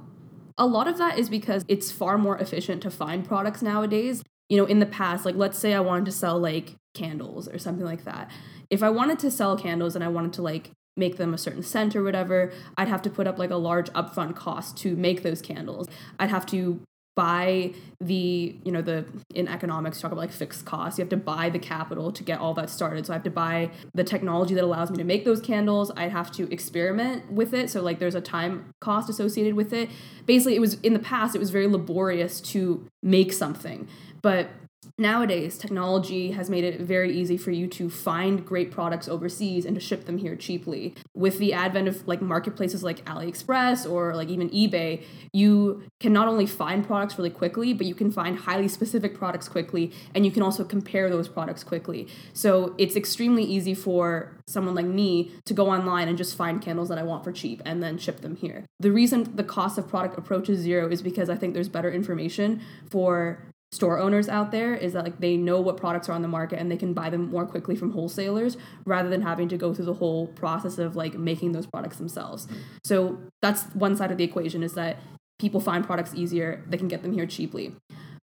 a 0.57 0.65
lot 0.65 0.88
of 0.88 0.98
that 0.98 1.19
is 1.19 1.29
because 1.29 1.63
it's 1.67 1.91
far 1.91 2.17
more 2.17 2.39
efficient 2.39 2.81
to 2.81 2.89
find 2.89 3.24
products 3.24 3.62
nowadays. 3.62 4.24
You 4.50 4.57
know, 4.57 4.65
in 4.65 4.79
the 4.79 4.88
past, 4.88 5.25
like 5.25 5.36
let's 5.36 5.59
say 5.59 5.75
I 5.75 5.79
wanted 5.79 6.05
to 6.05 6.12
sell 6.12 6.39
like 6.39 6.74
candles 6.95 7.48
or 7.48 7.59
something 7.59 7.86
like 7.86 8.03
that. 8.05 8.31
If 8.71 8.81
I 8.81 8.89
wanted 8.89 9.19
to 9.19 9.29
sell 9.29 9.55
candles 9.55 9.93
and 9.93 10.03
I 10.03 10.07
wanted 10.07 10.33
to 10.33 10.41
like 10.41 10.71
make 10.98 11.17
them 11.17 11.31
a 11.31 11.38
certain 11.38 11.62
scent 11.62 11.95
or 11.95 12.01
whatever, 12.01 12.51
I'd 12.79 12.88
have 12.88 13.03
to 13.03 13.12
put 13.12 13.27
up 13.27 13.38
like 13.38 13.51
a 13.51 13.57
large 13.57 13.91
upfront 13.91 14.38
cost 14.38 14.75
to 14.77 14.95
make 14.95 15.21
those 15.21 15.39
candles. 15.39 15.88
I'd 16.17 16.31
have 16.31 16.48
to 16.48 16.81
buy 17.20 17.74
the 18.00 18.56
you 18.64 18.72
know 18.72 18.82
the 18.82 19.04
in 19.36 19.50
economics 19.50 20.00
talk 20.00 20.14
about 20.14 20.22
like 20.22 20.32
fixed 20.32 20.64
costs. 20.64 20.98
You 20.98 21.04
have 21.04 21.10
to 21.10 21.18
buy 21.18 21.50
the 21.50 21.60
capital 21.60 22.14
to 22.14 22.24
get 22.24 22.40
all 22.40 22.54
that 22.54 22.70
started. 22.70 23.06
So 23.06 23.12
i 23.12 23.16
have 23.18 23.24
to 23.24 23.30
buy 23.30 23.72
the 23.94 24.06
technology 24.06 24.56
that 24.56 24.64
allows 24.64 24.90
me 24.90 24.96
to 25.00 25.04
make 25.04 25.26
those 25.26 25.42
candles. 25.42 25.92
I 25.98 26.08
have 26.08 26.32
to 26.34 26.50
experiment 26.50 27.30
with 27.30 27.54
it. 27.54 27.70
So 27.70 27.82
like 27.82 28.00
there's 28.00 28.16
a 28.16 28.22
time 28.22 28.74
cost 28.80 29.10
associated 29.10 29.56
with 29.56 29.74
it. 29.74 29.90
Basically 30.26 30.56
it 30.56 30.62
was 30.62 30.76
in 30.76 30.94
the 30.94 31.00
past 31.00 31.36
it 31.36 31.40
was 31.40 31.50
very 31.50 31.68
laborious 31.68 32.40
to 32.54 32.88
make 33.04 33.34
something. 33.34 33.90
But 34.22 34.50
nowadays 34.98 35.57
technology 35.57 36.31
has 36.31 36.50
made 36.50 36.63
it 36.63 36.81
very 36.81 37.17
easy 37.17 37.38
for 37.38 37.51
you 37.51 37.67
to 37.67 37.89
find 37.89 38.45
great 38.45 38.71
products 38.71 39.07
overseas 39.07 39.65
and 39.65 39.75
to 39.75 39.81
ship 39.81 40.05
them 40.05 40.17
here 40.17 40.36
cheaply. 40.36 40.95
With 41.13 41.39
the 41.39 41.53
advent 41.53 41.88
of 41.88 42.07
like 42.07 42.21
marketplaces 42.21 42.83
like 42.83 43.03
aliexpress 43.05 43.89
or 43.89 44.15
like 44.15 44.29
even 44.29 44.50
ebay 44.50 45.03
you 45.31 45.83
can 46.00 46.13
not 46.13 46.27
only 46.27 46.45
find 46.45 46.86
products 46.86 47.17
really 47.17 47.29
quickly 47.29 47.74
but 47.74 47.86
you 47.86 47.95
can 47.95 48.12
find 48.12 48.39
highly 48.39 48.67
specific 48.67 49.15
products 49.15 49.48
quickly 49.48 49.91
and 50.15 50.25
you 50.25 50.31
can 50.31 50.41
also 50.41 50.63
compare 50.63 51.09
those 51.09 51.27
products 51.27 51.63
quickly. 51.63 52.07
So 52.33 52.75
it's 52.77 52.95
extremely 52.95 53.43
easy 53.43 53.74
for 53.74 54.33
someone 54.48 54.75
like 54.75 54.86
me 54.86 55.31
to 55.45 55.53
go 55.53 55.69
online 55.69 56.07
and 56.07 56.17
just 56.17 56.36
find 56.36 56.62
candles 56.62 56.89
that 56.89 56.98
i 56.98 57.03
want 57.03 57.24
for 57.24 57.31
cheap 57.31 57.62
and 57.65 57.83
then 57.83 57.98
ship 57.98 58.21
them 58.21 58.36
here. 58.36 58.65
The 58.79 58.91
reason 58.91 59.36
the 59.36 59.43
cost 59.43 59.77
of 59.77 59.88
product 59.88 60.17
approaches 60.17 60.59
zero 60.59 60.89
is 60.89 61.01
because 61.01 61.29
i 61.29 61.36
think 61.36 61.53
there's 61.53 61.69
better 61.69 61.91
information 61.91 62.62
for 62.89 63.39
store 63.72 64.00
owners 64.00 64.28
out 64.28 64.52
there 64.52 64.74
is 64.74 64.94
that 64.94 65.04
like 65.04 65.20
they 65.20 65.38
know 65.38 65.62
what 65.62 65.78
products 65.78 66.10
are 66.10 66.14
on 66.14 66.22
the 66.22 66.28
market 66.28 66.60
and 66.60 66.72
they 66.72 66.78
can 66.78 66.94
buy 66.94 67.10
them 67.10 67.30
more 67.30 67.46
quickly 67.46 67.76
from 67.76 67.92
wholesalers 67.92 68.58
rather 68.86 69.10
than 69.10 69.22
having 69.22 69.48
to 69.48 69.58
go 69.58 69.74
through 69.74 69.86
the 69.86 69.94
whole 69.94 70.28
process 70.28 70.80
of 70.80 70.96
like 70.96 71.14
making 71.14 71.52
those 71.52 71.68
products 71.68 71.98
themselves. 71.98 72.48
So 72.84 73.20
that's 73.42 73.64
one 73.76 73.96
side 73.96 74.12
of 74.12 74.18
the 74.18 74.24
equation 74.24 74.64
is 74.64 74.74
that 74.74 74.98
people 75.38 75.60
find 75.60 75.86
products 75.86 76.16
easier, 76.16 76.64
they 76.68 76.78
can 76.78 76.88
get 76.88 77.04
them 77.04 77.14
here 77.14 77.28
cheaply. 77.28 77.76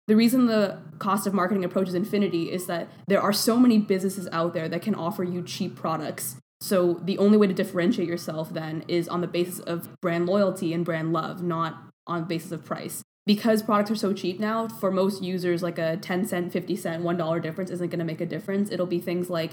The 0.08 0.16
reason 0.16 0.46
the 0.46 0.78
cost 0.98 1.26
of 1.26 1.34
marketing 1.34 1.64
approaches 1.64 1.94
infinity 1.94 2.50
is 2.50 2.66
that 2.66 2.88
there 3.08 3.20
are 3.20 3.32
so 3.32 3.56
many 3.56 3.78
businesses 3.78 4.28
out 4.32 4.52
there 4.52 4.68
that 4.68 4.82
can 4.82 4.94
offer 4.94 5.24
you 5.24 5.42
cheap 5.42 5.76
products. 5.76 6.36
So 6.60 6.94
the 6.94 7.18
only 7.18 7.38
way 7.38 7.46
to 7.46 7.54
differentiate 7.54 8.08
yourself 8.08 8.52
then 8.52 8.84
is 8.88 9.08
on 9.08 9.20
the 9.20 9.26
basis 9.26 9.60
of 9.60 9.88
brand 10.00 10.26
loyalty 10.26 10.72
and 10.72 10.84
brand 10.84 11.12
love, 11.12 11.42
not 11.42 11.82
on 12.06 12.20
the 12.20 12.26
basis 12.26 12.52
of 12.52 12.64
price 12.64 13.02
because 13.26 13.62
products 13.62 13.90
are 13.90 13.96
so 13.96 14.12
cheap 14.12 14.38
now, 14.38 14.68
for 14.68 14.90
most 14.90 15.22
users, 15.22 15.62
like 15.62 15.78
a 15.78 15.96
10 15.96 16.26
cent, 16.26 16.52
50 16.52 16.76
cent, 16.76 17.02
$1 17.02 17.42
difference 17.42 17.70
isn't 17.70 17.90
going 17.90 17.98
to 17.98 18.04
make 18.04 18.20
a 18.20 18.26
difference. 18.26 18.70
It'll 18.70 18.86
be 18.86 19.00
things 19.00 19.28
like, 19.28 19.52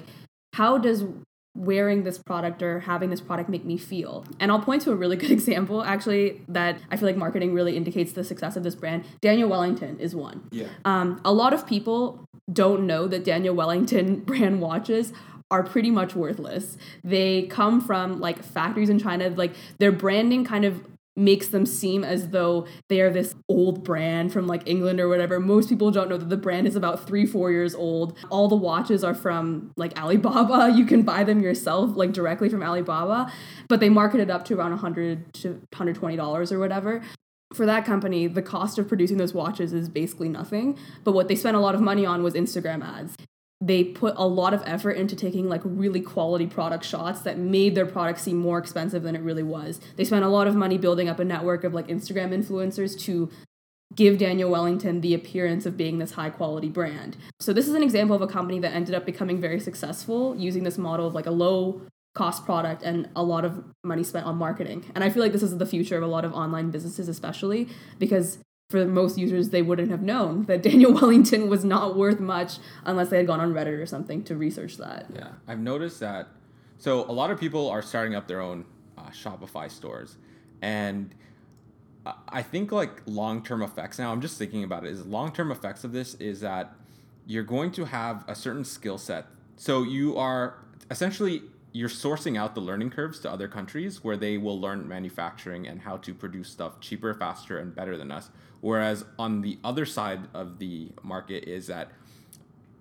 how 0.53 0.77
does 0.77 1.05
wearing 1.55 2.03
this 2.03 2.17
product 2.17 2.63
or 2.63 2.81
having 2.81 3.09
this 3.09 3.21
product 3.21 3.49
make 3.49 3.65
me 3.65 3.77
feel? 3.77 4.25
And 4.39 4.51
I'll 4.51 4.61
point 4.61 4.83
to 4.83 4.91
a 4.91 4.95
really 4.95 5.15
good 5.23 5.31
example, 5.31 5.83
actually, 5.83 6.41
that 6.47 6.79
I 6.91 6.97
feel 6.97 7.07
like 7.07 7.17
marketing 7.17 7.53
really 7.53 7.75
indicates 7.75 8.13
the 8.13 8.23
success 8.23 8.55
of 8.55 8.63
this 8.63 8.75
brand. 8.75 9.05
Daniel 9.21 9.49
Wellington 9.49 9.99
is 9.99 10.15
one. 10.15 10.47
Yeah. 10.51 10.67
Um, 10.85 11.19
a 11.25 11.33
lot 11.33 11.53
of 11.53 11.65
people 11.65 12.23
don't 12.51 12.85
know 12.85 13.07
that 13.07 13.23
Daniel 13.23 13.55
Wellington 13.55 14.19
brand 14.19 14.61
watches 14.61 15.13
are 15.49 15.63
pretty 15.63 15.91
much 15.91 16.15
worthless. 16.15 16.77
They 17.03 17.43
come 17.43 17.81
from 17.81 18.19
like 18.19 18.43
factories 18.43 18.89
in 18.89 18.99
China. 18.99 19.29
Like 19.29 19.53
their 19.79 19.91
branding 19.91 20.45
kind 20.45 20.65
of 20.65 20.83
makes 21.15 21.47
them 21.47 21.65
seem 21.65 22.03
as 22.03 22.29
though 22.29 22.65
they 22.89 22.99
are 23.01 23.11
this 23.11 23.35
old 23.47 23.83
brand 23.83 24.33
from 24.33 24.47
like 24.47 24.67
England 24.67 24.99
or 24.99 25.07
whatever. 25.07 25.39
Most 25.39 25.69
people 25.69 25.91
don't 25.91 26.09
know 26.09 26.17
that 26.17 26.29
the 26.29 26.37
brand 26.37 26.67
is 26.67 26.75
about 26.75 27.05
three, 27.05 27.25
four 27.25 27.51
years 27.51 27.75
old. 27.75 28.17
All 28.29 28.47
the 28.47 28.55
watches 28.55 29.03
are 29.03 29.13
from 29.13 29.71
like 29.77 29.97
Alibaba. 29.99 30.71
You 30.83 30.85
can 30.85 31.03
buy 31.03 31.23
them 31.23 31.41
yourself, 31.41 31.95
like 31.95 32.13
directly 32.13 32.49
from 32.49 32.63
Alibaba, 32.63 33.31
but 33.67 33.79
they 33.79 33.89
market 33.89 34.19
it 34.19 34.29
up 34.29 34.43
to 34.45 34.55
around 34.55 34.71
100 34.71 35.33
to 35.35 35.49
120 35.49 36.15
dollars 36.15 36.51
or 36.51 36.59
whatever. 36.59 37.01
For 37.53 37.65
that 37.67 37.85
company, 37.85 38.25
the 38.25 38.41
cost 38.41 38.79
of 38.79 38.87
producing 38.87 39.17
those 39.17 39.33
watches 39.33 39.71
is 39.71 39.87
basically 39.87 40.29
nothing. 40.29 40.77
But 41.03 41.13
what 41.13 41.27
they 41.27 41.35
spent 41.35 41.55
a 41.55 41.59
lot 41.59 41.75
of 41.75 41.81
money 41.81 42.05
on 42.05 42.23
was 42.23 42.33
Instagram 42.33 42.83
ads 42.83 43.15
they 43.65 43.83
put 43.83 44.13
a 44.17 44.27
lot 44.27 44.53
of 44.53 44.61
effort 44.65 44.91
into 44.91 45.15
taking 45.15 45.47
like 45.47 45.61
really 45.63 46.01
quality 46.01 46.45
product 46.45 46.83
shots 46.83 47.21
that 47.21 47.37
made 47.37 47.75
their 47.75 47.85
product 47.85 48.19
seem 48.19 48.37
more 48.37 48.57
expensive 48.57 49.03
than 49.03 49.15
it 49.15 49.21
really 49.21 49.43
was. 49.43 49.79
They 49.95 50.03
spent 50.03 50.25
a 50.25 50.27
lot 50.27 50.47
of 50.47 50.55
money 50.55 50.77
building 50.77 51.07
up 51.07 51.17
a 51.19 51.23
network 51.23 51.63
of 51.63 51.73
like 51.73 51.87
Instagram 51.87 52.33
influencers 52.33 52.99
to 53.01 53.29
give 53.95 54.17
Daniel 54.17 54.51
Wellington 54.51 54.99
the 54.99 55.13
appearance 55.13 55.65
of 55.65 55.77
being 55.77 55.99
this 55.99 56.11
high 56.11 56.29
quality 56.29 56.67
brand. 56.67 57.15
So 57.39 57.53
this 57.53 57.69
is 57.69 57.73
an 57.73 57.83
example 57.83 58.15
of 58.15 58.21
a 58.21 58.27
company 58.27 58.59
that 58.59 58.73
ended 58.73 58.95
up 58.95 59.05
becoming 59.05 59.39
very 59.39 59.61
successful 59.61 60.35
using 60.35 60.63
this 60.63 60.77
model 60.77 61.07
of 61.07 61.13
like 61.13 61.27
a 61.27 61.31
low 61.31 61.83
cost 62.15 62.43
product 62.43 62.83
and 62.83 63.09
a 63.15 63.23
lot 63.23 63.45
of 63.45 63.63
money 63.83 64.03
spent 64.03 64.25
on 64.25 64.35
marketing. 64.35 64.91
And 64.93 65.05
I 65.05 65.09
feel 65.09 65.23
like 65.23 65.31
this 65.31 65.43
is 65.43 65.57
the 65.57 65.65
future 65.65 65.95
of 65.95 66.03
a 66.03 66.07
lot 66.07 66.25
of 66.25 66.33
online 66.33 66.69
businesses 66.69 67.07
especially 67.07 67.69
because 67.97 68.39
for 68.69 68.85
most 68.85 69.17
users, 69.17 69.49
they 69.49 69.61
wouldn't 69.61 69.91
have 69.91 70.01
known 70.01 70.45
that 70.45 70.63
Daniel 70.63 70.93
Wellington 70.99 71.49
was 71.49 71.63
not 71.63 71.95
worth 71.95 72.19
much 72.19 72.57
unless 72.85 73.09
they 73.09 73.17
had 73.17 73.27
gone 73.27 73.39
on 73.39 73.53
Reddit 73.53 73.79
or 73.79 73.85
something 73.85 74.23
to 74.23 74.35
research 74.35 74.77
that. 74.77 75.07
Yeah, 75.13 75.29
I've 75.47 75.59
noticed 75.59 75.99
that. 75.99 76.27
So 76.77 77.09
a 77.09 77.13
lot 77.13 77.31
of 77.31 77.39
people 77.39 77.69
are 77.69 77.81
starting 77.81 78.15
up 78.15 78.27
their 78.27 78.41
own 78.41 78.65
uh, 78.97 79.09
Shopify 79.09 79.69
stores, 79.69 80.17
and 80.61 81.13
I 82.27 82.41
think 82.41 82.71
like 82.71 83.01
long 83.05 83.43
term 83.43 83.61
effects. 83.61 83.99
Now 83.99 84.11
I'm 84.11 84.21
just 84.21 84.37
thinking 84.37 84.63
about 84.63 84.85
it. 84.85 84.91
Is 84.91 85.05
long 85.05 85.31
term 85.31 85.51
effects 85.51 85.83
of 85.83 85.91
this 85.91 86.15
is 86.15 86.41
that 86.41 86.73
you're 87.25 87.43
going 87.43 87.71
to 87.73 87.85
have 87.85 88.25
a 88.27 88.35
certain 88.35 88.65
skill 88.65 88.97
set. 88.97 89.27
So 89.55 89.83
you 89.83 90.17
are 90.17 90.55
essentially 90.91 91.43
you're 91.73 91.89
sourcing 91.89 92.37
out 92.37 92.53
the 92.53 92.61
learning 92.61 92.91
curves 92.91 93.19
to 93.19 93.31
other 93.31 93.47
countries 93.47 94.03
where 94.03 94.15
they 94.15 94.37
will 94.37 94.59
learn 94.59 94.87
manufacturing 94.87 95.67
and 95.67 95.81
how 95.81 95.97
to 95.97 96.13
produce 96.13 96.47
stuff 96.47 96.79
cheaper, 96.79 97.13
faster, 97.15 97.57
and 97.57 97.75
better 97.75 97.97
than 97.97 98.11
us. 98.11 98.29
Whereas 98.61 99.03
on 99.17 99.41
the 99.41 99.57
other 99.63 99.85
side 99.85 100.21
of 100.35 100.59
the 100.59 100.91
market 101.01 101.49
is 101.49 101.67
that 101.67 101.91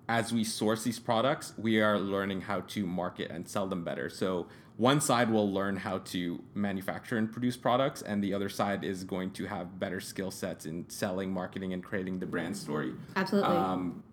as 0.07 0.31
we 0.31 0.43
source 0.43 0.83
these 0.83 0.99
products, 0.99 1.53
we 1.57 1.81
are 1.81 1.97
learning 1.97 2.41
how 2.41 2.61
to 2.61 2.85
market 2.85 3.31
and 3.31 3.47
sell 3.47 3.65
them 3.65 3.83
better. 3.83 4.09
So 4.09 4.47
one 4.77 5.01
side 5.01 5.31
will 5.31 5.51
learn 5.51 5.77
how 5.77 5.99
to 5.99 6.43
manufacture 6.53 7.17
and 7.17 7.31
produce 7.31 7.57
products, 7.57 8.01
and 8.01 8.23
the 8.23 8.33
other 8.33 8.49
side 8.49 8.83
is 8.83 9.03
going 9.03 9.31
to 9.31 9.45
have 9.45 9.79
better 9.79 9.99
skill 10.01 10.29
sets 10.29 10.65
in 10.65 10.87
selling, 10.89 11.31
marketing, 11.31 11.73
and 11.73 11.83
creating 11.83 12.19
the 12.19 12.25
brand 12.25 12.55
story. 12.55 12.93
Absolutely. 13.15 13.55
Um, 13.55 14.03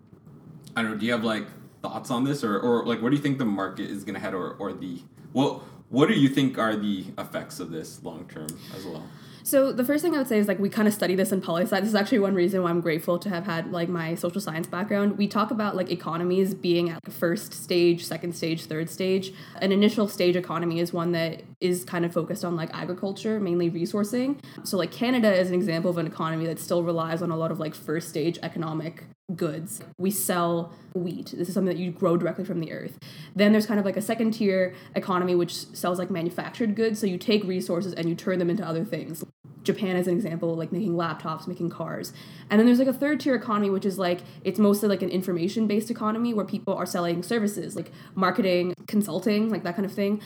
I 0.75 0.81
don't 0.81 0.91
know. 0.91 0.97
Do 0.97 1.05
you 1.05 1.11
have 1.11 1.23
like 1.23 1.45
thoughts 1.81 2.11
on 2.11 2.23
this, 2.23 2.43
or, 2.43 2.59
or 2.59 2.85
like, 2.85 3.01
where 3.01 3.09
do 3.09 3.15
you 3.15 3.21
think 3.21 3.37
the 3.37 3.45
market 3.45 3.89
is 3.89 4.03
going 4.03 4.15
to 4.15 4.19
head, 4.19 4.33
or, 4.33 4.53
or 4.53 4.73
the 4.73 5.01
well, 5.33 5.63
what 5.89 6.07
do 6.07 6.13
you 6.13 6.29
think 6.29 6.57
are 6.57 6.75
the 6.75 7.05
effects 7.17 7.59
of 7.59 7.71
this 7.71 8.01
long 8.03 8.25
term 8.27 8.47
as 8.75 8.85
well? 8.85 9.03
So 9.43 9.71
the 9.71 9.83
first 9.83 10.03
thing 10.03 10.13
I 10.13 10.19
would 10.19 10.27
say 10.27 10.37
is 10.37 10.47
like 10.47 10.59
we 10.59 10.69
kind 10.69 10.87
of 10.87 10.93
study 10.93 11.15
this 11.15 11.31
in 11.31 11.41
poli 11.41 11.63
sci. 11.63 11.79
This 11.79 11.89
is 11.89 11.95
actually 11.95 12.19
one 12.19 12.35
reason 12.35 12.61
why 12.61 12.69
I'm 12.69 12.81
grateful 12.81 13.17
to 13.19 13.29
have 13.29 13.45
had 13.45 13.71
like 13.71 13.89
my 13.89 14.15
social 14.15 14.39
science 14.39 14.67
background. 14.67 15.17
We 15.17 15.27
talk 15.27 15.51
about 15.51 15.75
like 15.75 15.89
economies 15.89 16.53
being 16.53 16.89
at 16.89 17.11
first 17.11 17.53
stage, 17.53 18.05
second 18.05 18.35
stage, 18.35 18.65
third 18.65 18.89
stage. 18.89 19.33
An 19.59 19.71
initial 19.71 20.07
stage 20.07 20.35
economy 20.35 20.79
is 20.79 20.93
one 20.93 21.11
that 21.13 21.41
is 21.61 21.85
kind 21.85 22.03
of 22.03 22.11
focused 22.11 22.43
on 22.43 22.55
like 22.55 22.69
agriculture, 22.73 23.39
mainly 23.39 23.69
resourcing. 23.69 24.39
So 24.63 24.77
like 24.77 24.91
Canada 24.91 25.33
is 25.33 25.49
an 25.49 25.53
example 25.53 25.91
of 25.91 25.97
an 25.97 26.07
economy 26.07 26.47
that 26.47 26.59
still 26.59 26.83
relies 26.83 27.21
on 27.21 27.31
a 27.31 27.37
lot 27.37 27.51
of 27.51 27.59
like 27.59 27.75
first 27.75 28.09
stage 28.09 28.39
economic 28.41 29.03
goods. 29.35 29.81
We 29.97 30.11
sell 30.11 30.73
wheat. 30.93 31.33
This 31.37 31.47
is 31.47 31.53
something 31.53 31.73
that 31.73 31.81
you 31.81 31.91
grow 31.91 32.17
directly 32.17 32.43
from 32.43 32.59
the 32.59 32.71
earth. 32.71 32.97
Then 33.35 33.51
there's 33.51 33.65
kind 33.65 33.79
of 33.79 33.85
like 33.85 33.95
a 33.95 34.01
second 34.01 34.31
tier 34.31 34.73
economy 34.95 35.35
which 35.35 35.53
sells 35.53 35.99
like 35.99 36.11
manufactured 36.11 36.75
goods. 36.75 36.99
So 36.99 37.07
you 37.07 37.17
take 37.17 37.43
resources 37.43 37.93
and 37.93 38.09
you 38.09 38.15
turn 38.15 38.39
them 38.39 38.49
into 38.49 38.65
other 38.65 38.83
things. 38.83 39.23
Japan 39.63 39.95
is 39.95 40.07
an 40.07 40.15
example, 40.15 40.55
like 40.55 40.71
making 40.71 40.93
laptops, 40.93 41.47
making 41.47 41.69
cars. 41.69 42.13
And 42.49 42.59
then 42.59 42.65
there's 42.65 42.79
like 42.79 42.87
a 42.87 42.93
third 42.93 43.19
tier 43.19 43.35
economy, 43.35 43.69
which 43.69 43.85
is 43.85 43.99
like 43.99 44.21
it's 44.43 44.59
mostly 44.59 44.89
like 44.89 45.03
an 45.03 45.09
information 45.09 45.67
based 45.67 45.91
economy 45.91 46.33
where 46.33 46.45
people 46.45 46.73
are 46.73 46.87
selling 46.87 47.21
services 47.21 47.75
like 47.75 47.91
marketing, 48.15 48.73
consulting, 48.87 49.49
like 49.49 49.63
that 49.63 49.75
kind 49.75 49.85
of 49.85 49.93
thing. 49.93 50.21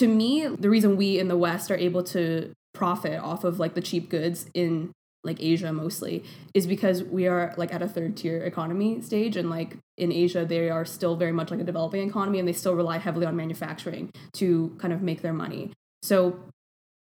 To 0.00 0.08
me, 0.08 0.46
the 0.46 0.70
reason 0.70 0.96
we 0.96 1.18
in 1.18 1.28
the 1.28 1.36
West 1.36 1.70
are 1.70 1.76
able 1.76 2.02
to 2.04 2.54
profit 2.72 3.20
off 3.20 3.44
of 3.44 3.60
like 3.60 3.74
the 3.74 3.82
cheap 3.82 4.08
goods 4.08 4.46
in 4.54 4.92
like 5.24 5.42
Asia 5.42 5.74
mostly 5.74 6.24
is 6.54 6.66
because 6.66 7.02
we 7.04 7.26
are 7.26 7.52
like 7.58 7.74
at 7.74 7.82
a 7.82 7.86
third 7.86 8.16
tier 8.16 8.38
economy 8.38 9.02
stage 9.02 9.36
and 9.36 9.50
like 9.50 9.76
in 9.98 10.10
Asia 10.10 10.46
they 10.46 10.70
are 10.70 10.86
still 10.86 11.16
very 11.16 11.32
much 11.32 11.50
like 11.50 11.60
a 11.60 11.64
developing 11.64 12.08
economy 12.08 12.38
and 12.38 12.48
they 12.48 12.54
still 12.54 12.74
rely 12.74 12.96
heavily 12.96 13.26
on 13.26 13.36
manufacturing 13.36 14.10
to 14.32 14.74
kind 14.78 14.94
of 14.94 15.02
make 15.02 15.20
their 15.20 15.34
money. 15.34 15.70
So 16.02 16.44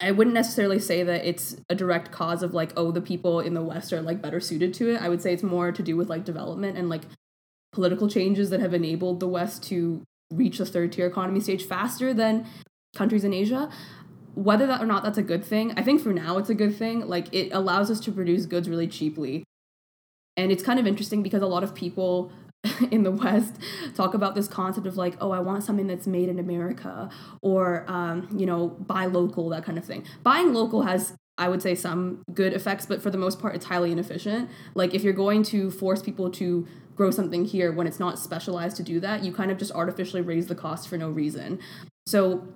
I 0.00 0.10
wouldn't 0.10 0.34
necessarily 0.34 0.80
say 0.80 1.04
that 1.04 1.24
it's 1.24 1.54
a 1.70 1.76
direct 1.76 2.10
cause 2.10 2.42
of 2.42 2.52
like 2.52 2.72
oh 2.76 2.90
the 2.90 3.00
people 3.00 3.38
in 3.38 3.54
the 3.54 3.62
west 3.62 3.92
are 3.92 4.02
like 4.02 4.20
better 4.20 4.40
suited 4.40 4.74
to 4.74 4.92
it. 4.92 5.00
I 5.00 5.08
would 5.08 5.22
say 5.22 5.32
it's 5.32 5.44
more 5.44 5.70
to 5.70 5.82
do 5.84 5.96
with 5.96 6.10
like 6.10 6.24
development 6.24 6.76
and 6.76 6.88
like 6.88 7.02
political 7.72 8.10
changes 8.10 8.50
that 8.50 8.58
have 8.58 8.74
enabled 8.74 9.20
the 9.20 9.28
west 9.28 9.62
to 9.68 10.02
reach 10.32 10.58
the 10.58 10.66
third 10.66 10.90
tier 10.90 11.06
economy 11.06 11.38
stage 11.38 11.64
faster 11.64 12.12
than 12.12 12.44
countries 12.94 13.24
in 13.24 13.32
Asia 13.32 13.70
whether 14.34 14.66
that 14.66 14.80
or 14.80 14.86
not 14.86 15.02
that's 15.02 15.18
a 15.18 15.22
good 15.22 15.44
thing, 15.44 15.72
I 15.76 15.82
think 15.82 16.00
for 16.00 16.12
now 16.12 16.38
it's 16.38 16.50
a 16.50 16.54
good 16.54 16.76
thing. 16.76 17.06
Like 17.06 17.32
it 17.32 17.52
allows 17.52 17.90
us 17.90 18.00
to 18.00 18.12
produce 18.12 18.46
goods 18.46 18.68
really 18.68 18.88
cheaply. 18.88 19.44
And 20.36 20.50
it's 20.50 20.62
kind 20.62 20.78
of 20.80 20.86
interesting 20.86 21.22
because 21.22 21.42
a 21.42 21.46
lot 21.46 21.62
of 21.62 21.74
people 21.74 22.32
in 22.90 23.02
the 23.02 23.10
West 23.10 23.56
talk 23.94 24.14
about 24.14 24.34
this 24.34 24.48
concept 24.48 24.86
of 24.86 24.96
like, 24.96 25.16
oh, 25.20 25.30
I 25.30 25.40
want 25.40 25.64
something 25.64 25.86
that's 25.86 26.06
made 26.06 26.28
in 26.28 26.38
America 26.38 27.10
or, 27.42 27.84
um, 27.88 28.28
you 28.34 28.46
know, 28.46 28.68
buy 28.68 29.06
local, 29.06 29.48
that 29.50 29.64
kind 29.64 29.76
of 29.76 29.84
thing. 29.84 30.04
Buying 30.22 30.54
local 30.54 30.82
has 30.82 31.14
I 31.38 31.48
would 31.48 31.62
say 31.62 31.74
some 31.74 32.22
good 32.34 32.52
effects, 32.52 32.84
but 32.84 33.02
for 33.02 33.08
the 33.08 33.16
most 33.16 33.40
part, 33.40 33.56
it's 33.56 33.64
highly 33.64 33.90
inefficient. 33.90 34.50
Like 34.74 34.94
if 34.94 35.02
you're 35.02 35.14
going 35.14 35.42
to 35.44 35.70
force 35.70 36.02
people 36.02 36.30
to 36.32 36.68
grow 36.94 37.10
something 37.10 37.46
here 37.46 37.72
when 37.72 37.86
it's 37.86 37.98
not 37.98 38.18
specialized 38.18 38.76
to 38.76 38.82
do 38.82 39.00
that, 39.00 39.24
you 39.24 39.32
kind 39.32 39.50
of 39.50 39.56
just 39.56 39.72
artificially 39.72 40.20
raise 40.20 40.46
the 40.46 40.54
cost 40.54 40.88
for 40.88 40.98
no 40.98 41.08
reason. 41.08 41.58
So 42.06 42.46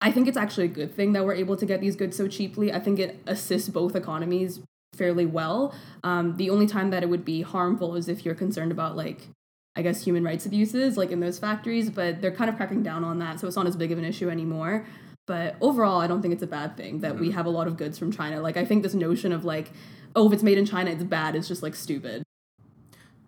I 0.00 0.10
think 0.10 0.28
it's 0.28 0.36
actually 0.36 0.64
a 0.64 0.68
good 0.68 0.94
thing 0.94 1.12
that 1.12 1.24
we're 1.24 1.34
able 1.34 1.56
to 1.56 1.66
get 1.66 1.80
these 1.80 1.96
goods 1.96 2.16
so 2.16 2.26
cheaply. 2.26 2.72
I 2.72 2.80
think 2.80 2.98
it 2.98 3.20
assists 3.26 3.68
both 3.68 3.94
economies 3.94 4.60
fairly 4.94 5.26
well. 5.26 5.74
Um, 6.02 6.36
the 6.36 6.50
only 6.50 6.66
time 6.66 6.90
that 6.90 7.02
it 7.02 7.08
would 7.08 7.24
be 7.24 7.42
harmful 7.42 7.96
is 7.96 8.08
if 8.08 8.24
you're 8.24 8.34
concerned 8.34 8.72
about 8.72 8.96
like 8.96 9.28
I 9.76 9.82
guess 9.82 10.02
human 10.02 10.24
rights 10.24 10.46
abuses 10.46 10.96
like 10.96 11.10
in 11.10 11.20
those 11.20 11.38
factories, 11.38 11.90
but 11.90 12.20
they're 12.20 12.32
kind 12.32 12.50
of 12.50 12.56
cracking 12.56 12.82
down 12.82 13.04
on 13.04 13.18
that, 13.20 13.38
so 13.40 13.46
it's 13.46 13.56
not 13.56 13.66
as 13.66 13.76
big 13.76 13.92
of 13.92 13.98
an 13.98 14.04
issue 14.04 14.28
anymore. 14.28 14.84
But 15.26 15.54
overall, 15.60 16.00
I 16.00 16.06
don't 16.06 16.22
think 16.22 16.34
it's 16.34 16.42
a 16.42 16.48
bad 16.48 16.76
thing 16.76 17.00
that 17.00 17.12
mm-hmm. 17.12 17.20
we 17.20 17.30
have 17.30 17.46
a 17.46 17.50
lot 17.50 17.68
of 17.68 17.76
goods 17.76 17.98
from 17.98 18.10
China. 18.10 18.40
Like 18.40 18.56
I 18.56 18.64
think 18.64 18.82
this 18.82 18.94
notion 18.94 19.32
of 19.32 19.44
like, 19.44 19.70
oh, 20.16 20.26
if 20.26 20.32
it's 20.32 20.42
made 20.42 20.58
in 20.58 20.66
China, 20.66 20.90
it's 20.90 21.04
bad 21.04 21.36
is 21.36 21.46
just 21.46 21.62
like 21.62 21.76
stupid. 21.76 22.24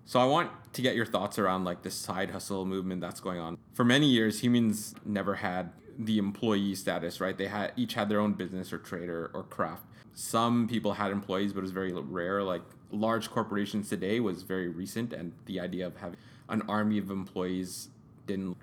So 0.05 0.19
I 0.19 0.25
want 0.25 0.51
to 0.73 0.83
get 0.83 0.97
your 0.97 1.07
thoughts 1.07 1.39
around 1.39 1.65
like 1.65 1.83
this 1.83 1.95
side 1.95 2.33
hustle 2.33 2.67
movement 2.67 3.01
that's 3.01 3.21
going 3.21 3.39
on. 3.39 3.57
For 3.73 3.85
many 3.85 4.09
years, 4.09 4.41
humans 4.41 4.95
never 5.05 5.37
had 5.37 5.71
the 5.99 6.19
employee 6.19 6.75
status, 6.75 7.21
right? 7.21 7.37
They 7.37 7.47
had 7.47 7.73
each 7.77 7.95
had 7.95 8.09
their 8.09 8.21
own 8.21 8.33
business 8.35 8.73
or 8.73 8.79
trade 8.79 9.09
or, 9.09 9.31
or 9.35 9.43
craft 9.45 9.85
some 10.15 10.69
people 10.69 10.93
had 10.95 11.11
employees, 11.11 11.53
but 11.53 11.61
it 11.61 11.63
was 11.63 11.71
very 11.71 11.93
rare. 11.93 12.43
Like 12.43 12.63
large 12.91 13.31
corporations 13.31 13.89
today 13.89 14.21
was 14.21 14.43
very 14.43 14.69
recent, 14.69 15.13
and 15.13 15.33
the 15.47 15.61
idea 15.61 15.87
of 15.87 15.97
having 15.97 16.19
an 16.49 16.63
army 16.69 16.99
of 16.99 17.11
employees 17.11 17.89
didn't 18.27 18.57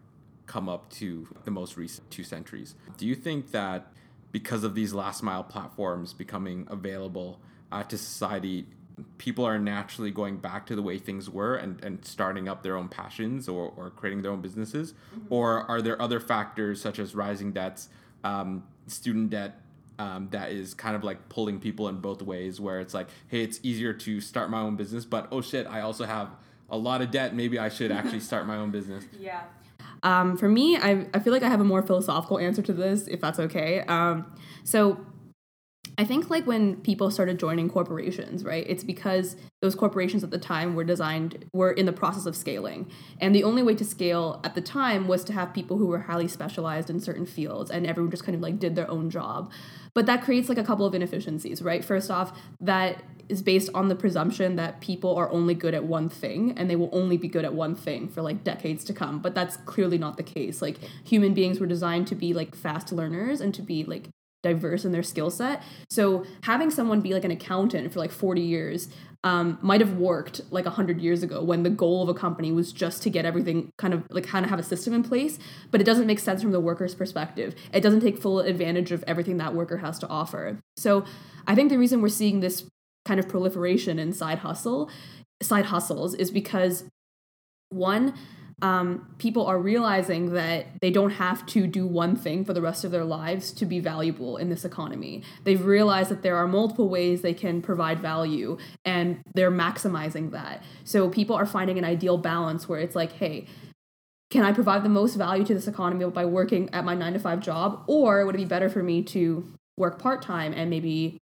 come 0.46 0.70
up 0.70 0.90
to 0.90 1.28
the 1.46 1.52
most 1.52 1.78
recent 1.78 2.10
two 2.12 2.24
centuries. 2.24 2.76
Do 2.98 3.06
you 3.06 3.16
think 3.16 3.52
that 3.52 3.92
because 4.32 4.64
of 4.64 4.76
these 4.76 4.94
last 4.94 5.24
mile 5.24 5.44
platforms 5.44 6.14
becoming 6.14 6.68
available 6.70 7.40
uh, 7.72 7.84
to 7.84 7.98
society, 7.98 8.68
people 9.18 9.46
are 9.46 9.60
naturally 9.60 10.12
going 10.12 10.38
back 10.38 10.66
to 10.68 10.76
the 10.76 10.82
way 10.82 10.98
things 10.98 11.30
were 11.30 11.56
and, 11.56 11.84
and 11.84 12.04
starting 12.06 12.48
up 12.48 12.64
their 12.64 12.76
own 12.76 12.88
passions 12.88 13.48
or, 13.48 13.74
or 13.76 13.90
creating 13.90 14.22
their 14.22 14.32
own 14.32 14.42
businesses? 14.42 14.94
Mm-hmm. 14.94 15.34
Or 15.34 15.70
are 15.70 15.82
there 15.82 16.02
other 16.02 16.20
factors 16.20 16.82
such 16.82 17.00
as 17.00 17.16
rising 17.16 17.52
debts, 17.52 17.90
um, 18.24 18.64
student 18.88 19.30
debt, 19.30 19.62
um, 20.00 20.30
that 20.32 20.52
is 20.52 20.74
kind 20.74 20.96
of 20.96 21.04
like 21.04 21.30
pulling 21.30 21.60
people 21.60 21.90
in 21.90 21.98
both 21.98 22.22
ways 22.22 22.60
where 22.60 22.80
it's 22.80 22.94
like 22.94 23.10
hey 23.28 23.44
it's 23.44 23.60
easier 23.64 23.94
to 23.94 24.22
start 24.22 24.50
my 24.50 24.62
own 24.62 24.78
business 24.78 25.04
but 25.04 25.28
oh 25.32 25.42
shit 25.42 25.68
i 25.68 25.82
also 25.82 26.06
have 26.06 26.30
a 26.70 26.78
lot 26.78 27.02
of 27.02 27.12
debt 27.12 27.36
maybe 27.36 27.60
i 27.60 27.68
should 27.68 27.92
actually 27.92 28.22
start 28.22 28.48
my 28.48 28.56
own 28.56 28.72
business 28.72 29.04
yeah 29.20 29.42
um, 30.02 30.38
for 30.38 30.48
me 30.48 30.78
I, 30.78 31.08
I 31.14 31.20
feel 31.20 31.34
like 31.34 31.44
i 31.44 31.50
have 31.50 31.60
a 31.60 31.66
more 31.66 31.84
philosophical 31.84 32.40
answer 32.40 32.62
to 32.62 32.72
this 32.72 33.08
if 33.08 33.20
that's 33.20 33.40
okay 33.40 33.82
um, 33.82 34.34
so 34.64 35.06
I 36.00 36.06
think 36.06 36.30
like 36.30 36.48
when 36.48 36.78
people 36.78 37.12
started 37.12 37.38
joining 37.38 37.68
corporations, 37.68 38.46
right? 38.46 38.64
It's 38.70 38.86
because 38.86 39.36
those 39.62 39.76
corporations 39.76 40.24
at 40.24 40.32
the 40.32 40.38
time 40.38 40.74
were 40.74 40.86
designed 40.86 41.44
were 41.52 41.74
in 41.74 41.86
the 41.86 41.92
process 41.92 42.26
of 42.26 42.38
scaling. 42.38 42.90
And 43.20 43.36
the 43.36 43.44
only 43.44 43.62
way 43.62 43.76
to 43.76 43.84
scale 43.84 44.40
at 44.46 44.56
the 44.56 44.62
time 44.62 45.10
was 45.10 45.26
to 45.26 45.34
have 45.34 45.54
people 45.54 45.78
who 45.78 45.88
were 45.88 46.00
highly 46.00 46.30
specialized 46.30 46.90
in 46.90 47.02
certain 47.02 47.26
fields 47.26 47.70
and 47.70 47.86
everyone 47.86 48.12
just 48.12 48.24
kind 48.24 48.34
of 48.34 48.40
like 48.40 48.60
did 48.60 48.76
their 48.78 48.90
own 48.90 49.10
job. 49.10 49.52
But 49.94 50.06
that 50.06 50.24
creates 50.24 50.48
like 50.48 50.58
a 50.58 50.64
couple 50.64 50.86
of 50.86 50.96
inefficiencies, 50.96 51.62
right? 51.62 51.84
First 51.84 52.10
off, 52.10 52.32
that 52.62 53.04
is 53.28 53.42
based 53.42 53.70
on 53.74 53.90
the 53.90 53.96
presumption 53.96 54.56
that 54.56 54.80
people 54.80 55.18
are 55.18 55.30
only 55.34 55.54
good 55.54 55.74
at 55.74 55.84
one 55.84 56.08
thing 56.08 56.54
and 56.58 56.70
they 56.70 56.78
will 56.78 56.90
only 56.94 57.18
be 57.18 57.28
good 57.28 57.44
at 57.44 57.54
one 57.54 57.76
thing 57.76 58.08
for 58.08 58.22
like 58.22 58.46
decades 58.46 58.86
to 58.86 58.94
come. 58.94 59.20
But 59.20 59.36
that's 59.36 59.58
clearly 59.58 59.98
not 59.98 60.16
the 60.16 60.24
case. 60.24 60.62
Like 60.62 60.78
human 61.04 61.34
beings 61.34 61.60
were 61.60 61.68
designed 61.68 62.08
to 62.08 62.16
be 62.16 62.34
like 62.34 62.56
fast 62.56 62.94
learners 62.94 63.42
and 63.42 63.54
to 63.54 63.62
be 63.62 63.84
like 63.84 64.08
diverse 64.42 64.86
in 64.86 64.92
their 64.92 65.04
skill 65.04 65.30
set. 65.30 65.62
So 65.90 66.26
having 66.44 66.72
someone 66.72 67.02
be 67.02 67.14
like 67.14 67.26
an 67.26 67.32
accountant 67.32 67.92
for 67.92 68.00
like 68.00 68.12
40 68.12 68.42
years 68.42 68.90
um, 69.24 69.60
might 69.62 69.82
have 69.82 69.98
worked 69.98 70.42
like 70.50 70.66
100 70.66 71.02
years 71.02 71.24
ago 71.24 71.44
when 71.44 71.64
the 71.64 71.70
goal 71.70 72.02
of 72.02 72.10
a 72.10 72.14
company 72.14 72.52
was 72.54 72.72
just 72.72 73.04
to 73.04 73.10
get 73.10 73.26
everything 73.26 73.70
kind 73.78 73.94
of 73.94 74.04
like 74.10 74.26
kind 74.26 74.46
of 74.46 74.50
have 74.50 74.60
a 74.60 74.64
system 74.64 74.94
in 74.94 75.04
place 75.04 75.38
but 75.72 75.82
it 75.82 75.84
doesn't 75.84 76.08
make 76.08 76.20
sense 76.20 76.42
from 76.42 76.52
the 76.52 76.60
worker's 76.60 76.96
perspective 76.96 77.54
it 77.74 77.82
doesn't 77.82 78.00
take 78.00 78.18
full 78.18 78.40
advantage 78.40 78.94
of 78.94 79.04
everything 79.08 79.36
that 79.36 79.54
worker 79.54 79.78
has 79.80 80.00
to 80.00 80.08
offer 80.08 80.58
so 80.78 81.04
i 81.48 81.54
think 81.54 81.70
the 81.70 81.78
reason 81.78 82.02
we're 82.02 82.08
seeing 82.08 82.40
this 82.40 82.64
kind 83.04 83.20
of 83.20 83.28
proliferation 83.28 84.00
in 84.00 84.14
side 84.14 84.40
hustle 84.40 84.90
side 85.42 85.66
hustles 85.66 86.14
is 86.14 86.32
because 86.32 86.86
one 87.70 88.14
um, 88.62 89.08
people 89.18 89.46
are 89.46 89.60
realizing 89.60 90.34
that 90.34 90.68
they 90.82 90.92
don't 90.92 91.12
have 91.12 91.46
to 91.48 91.68
do 91.68 91.88
one 91.88 92.16
thing 92.16 92.44
for 92.44 92.54
the 92.54 92.62
rest 92.62 92.84
of 92.84 92.92
their 92.92 93.06
lives 93.06 93.52
to 93.54 93.66
be 93.66 93.80
valuable 93.80 94.38
in 94.38 94.50
this 94.50 94.66
economy. 94.66 95.24
They've 95.44 95.64
realized 95.64 96.10
that 96.12 96.22
there 96.22 96.36
are 96.36 96.48
multiple 96.48 96.90
ways 96.90 97.22
they 97.22 97.34
can 97.34 97.62
provide 97.62 98.00
value 98.00 98.58
and 98.84 99.22
they're 99.34 99.52
maximizing 99.52 100.32
that. 100.32 100.64
So 100.84 101.10
people 101.10 101.36
are 101.36 101.46
finding 101.46 101.78
an 101.78 101.86
ideal 101.86 102.18
balance 102.18 102.68
where 102.68 102.80
it's 102.80 102.96
like, 102.96 103.14
hey, 103.14 103.48
can 104.30 104.44
I 104.44 104.52
provide 104.52 104.84
the 104.84 104.90
most 104.90 105.16
value 105.16 105.44
to 105.46 105.54
this 105.54 105.68
economy 105.68 106.06
by 106.06 106.26
working 106.26 106.70
at 106.72 106.86
my 106.86 106.94
nine 106.94 107.14
to 107.14 107.20
five 107.20 107.40
job? 107.40 107.84
Or 107.88 108.26
would 108.26 108.36
it 108.36 108.40
be 108.40 108.46
better 108.46 108.70
for 108.70 108.84
me 108.84 109.02
to 109.04 109.52
work 109.78 110.00
part 110.00 110.22
time 110.22 110.54
and 110.54 110.70
maybe 110.70 111.18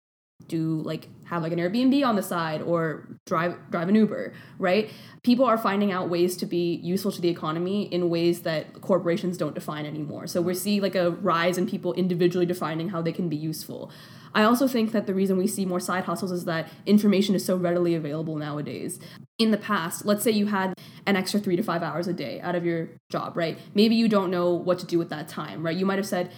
do 0.48 0.82
like 0.82 1.08
have 1.26 1.42
like 1.42 1.52
an 1.52 1.60
Airbnb 1.60 2.06
on 2.06 2.16
the 2.16 2.22
side 2.22 2.62
or 2.62 3.08
drive 3.26 3.58
drive 3.72 3.90
an 3.90 3.96
Uber, 3.96 4.34
right? 4.60 4.92
People 5.24 5.46
are 5.46 5.58
finding 5.58 5.92
out 5.92 6.10
ways 6.10 6.38
to 6.38 6.46
be 6.46 6.76
useful 6.84 7.12
to 7.12 7.22
the 7.22 7.30
economy 7.30 7.84
in 7.94 8.10
ways 8.10 8.42
that 8.42 8.82
corporations 8.82 9.38
don't 9.38 9.56
define 9.56 9.86
anymore. 9.86 10.28
So 10.28 10.42
we're 10.42 10.54
seeing 10.54 10.82
like 10.82 10.96
a 10.96 11.12
rise 11.12 11.58
in 11.58 11.68
people 11.68 11.94
individually 11.94 12.46
defining 12.46 12.90
how 12.90 13.02
they 13.02 13.12
can 13.12 13.30
be 13.30 13.36
useful. 13.36 13.92
I 14.36 14.44
also 14.44 14.68
think 14.68 14.92
that 14.92 15.08
the 15.08 15.14
reason 15.14 15.38
we 15.38 15.48
see 15.48 15.66
more 15.66 15.80
side 15.80 16.04
hustles 16.04 16.32
is 16.32 16.44
that 16.44 16.68
information 16.86 17.36
is 17.36 17.46
so 17.46 17.56
readily 17.56 17.96
available 17.96 18.36
nowadays. 18.36 19.00
In 19.40 19.52
the 19.52 19.58
past, 19.58 20.06
let's 20.06 20.24
say 20.24 20.32
you 20.32 20.48
had 20.48 20.74
an 21.06 21.16
extra 21.16 21.40
3 21.40 21.56
to 21.56 21.64
5 21.64 21.82
hours 21.82 22.08
a 22.08 22.14
day 22.14 22.42
out 22.42 22.54
of 22.54 22.66
your 22.66 22.90
job, 23.10 23.38
right? 23.38 23.58
Maybe 23.74 23.96
you 23.96 24.10
don't 24.10 24.30
know 24.30 24.54
what 24.54 24.78
to 24.80 24.86
do 24.86 25.00
with 25.00 25.10
that 25.10 25.30
time, 25.30 25.66
right? 25.66 25.76
You 25.76 25.86
might 25.86 25.98
have 25.98 26.06
said 26.06 26.32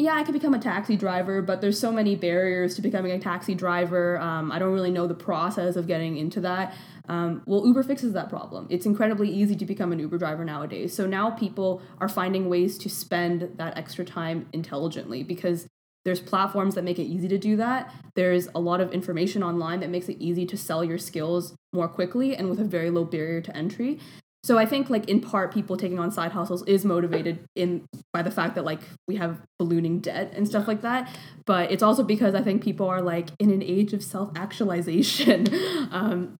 yeah, 0.00 0.14
I 0.14 0.22
could 0.22 0.32
become 0.32 0.54
a 0.54 0.58
taxi 0.58 0.96
driver, 0.96 1.42
but 1.42 1.60
there's 1.60 1.78
so 1.78 1.92
many 1.92 2.16
barriers 2.16 2.74
to 2.76 2.82
becoming 2.82 3.12
a 3.12 3.18
taxi 3.18 3.54
driver. 3.54 4.18
Um, 4.18 4.50
I 4.50 4.58
don't 4.58 4.72
really 4.72 4.90
know 4.90 5.06
the 5.06 5.14
process 5.14 5.76
of 5.76 5.86
getting 5.86 6.16
into 6.16 6.40
that. 6.40 6.74
Um, 7.08 7.42
well, 7.44 7.66
Uber 7.66 7.82
fixes 7.82 8.14
that 8.14 8.30
problem. 8.30 8.66
It's 8.70 8.86
incredibly 8.86 9.28
easy 9.28 9.56
to 9.56 9.66
become 9.66 9.92
an 9.92 9.98
Uber 9.98 10.16
driver 10.16 10.42
nowadays. 10.44 10.94
So 10.94 11.06
now 11.06 11.30
people 11.30 11.82
are 11.98 12.08
finding 12.08 12.48
ways 12.48 12.78
to 12.78 12.88
spend 12.88 13.52
that 13.56 13.76
extra 13.76 14.04
time 14.04 14.48
intelligently 14.54 15.22
because 15.22 15.68
there's 16.06 16.20
platforms 16.20 16.76
that 16.76 16.84
make 16.84 16.98
it 16.98 17.04
easy 17.04 17.28
to 17.28 17.36
do 17.36 17.56
that. 17.56 17.92
There's 18.14 18.48
a 18.54 18.60
lot 18.60 18.80
of 18.80 18.92
information 18.92 19.42
online 19.42 19.80
that 19.80 19.90
makes 19.90 20.08
it 20.08 20.16
easy 20.18 20.46
to 20.46 20.56
sell 20.56 20.82
your 20.82 20.96
skills 20.96 21.54
more 21.74 21.88
quickly 21.88 22.34
and 22.34 22.48
with 22.48 22.58
a 22.58 22.64
very 22.64 22.88
low 22.88 23.04
barrier 23.04 23.42
to 23.42 23.54
entry. 23.54 23.98
So 24.42 24.56
I 24.56 24.64
think 24.64 24.88
like 24.88 25.08
in 25.08 25.20
part 25.20 25.52
people 25.52 25.76
taking 25.76 25.98
on 25.98 26.10
side 26.10 26.32
hustles 26.32 26.64
is 26.66 26.84
motivated 26.84 27.44
in 27.54 27.86
by 28.12 28.22
the 28.22 28.30
fact 28.30 28.54
that 28.54 28.64
like 28.64 28.80
we 29.06 29.16
have 29.16 29.40
ballooning 29.58 30.00
debt 30.00 30.32
and 30.34 30.48
stuff 30.48 30.66
like 30.66 30.80
that. 30.80 31.14
But 31.44 31.70
it's 31.70 31.82
also 31.82 32.02
because 32.02 32.34
I 32.34 32.42
think 32.42 32.62
people 32.62 32.88
are 32.88 33.02
like 33.02 33.28
in 33.38 33.50
an 33.50 33.62
age 33.62 33.92
of 33.92 34.02
self 34.02 34.30
actualization. 34.36 35.46
um, 35.90 36.36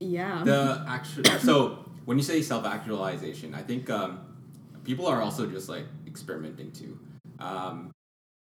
yeah. 0.00 0.42
The 0.44 0.84
actual 0.88 1.24
so 1.40 1.84
when 2.06 2.16
you 2.16 2.24
say 2.24 2.40
self 2.40 2.64
actualization, 2.64 3.54
I 3.54 3.62
think 3.62 3.90
um, 3.90 4.20
people 4.84 5.06
are 5.06 5.20
also 5.20 5.46
just 5.46 5.68
like 5.68 5.84
experimenting 6.06 6.72
too. 6.72 6.98
Um, 7.38 7.92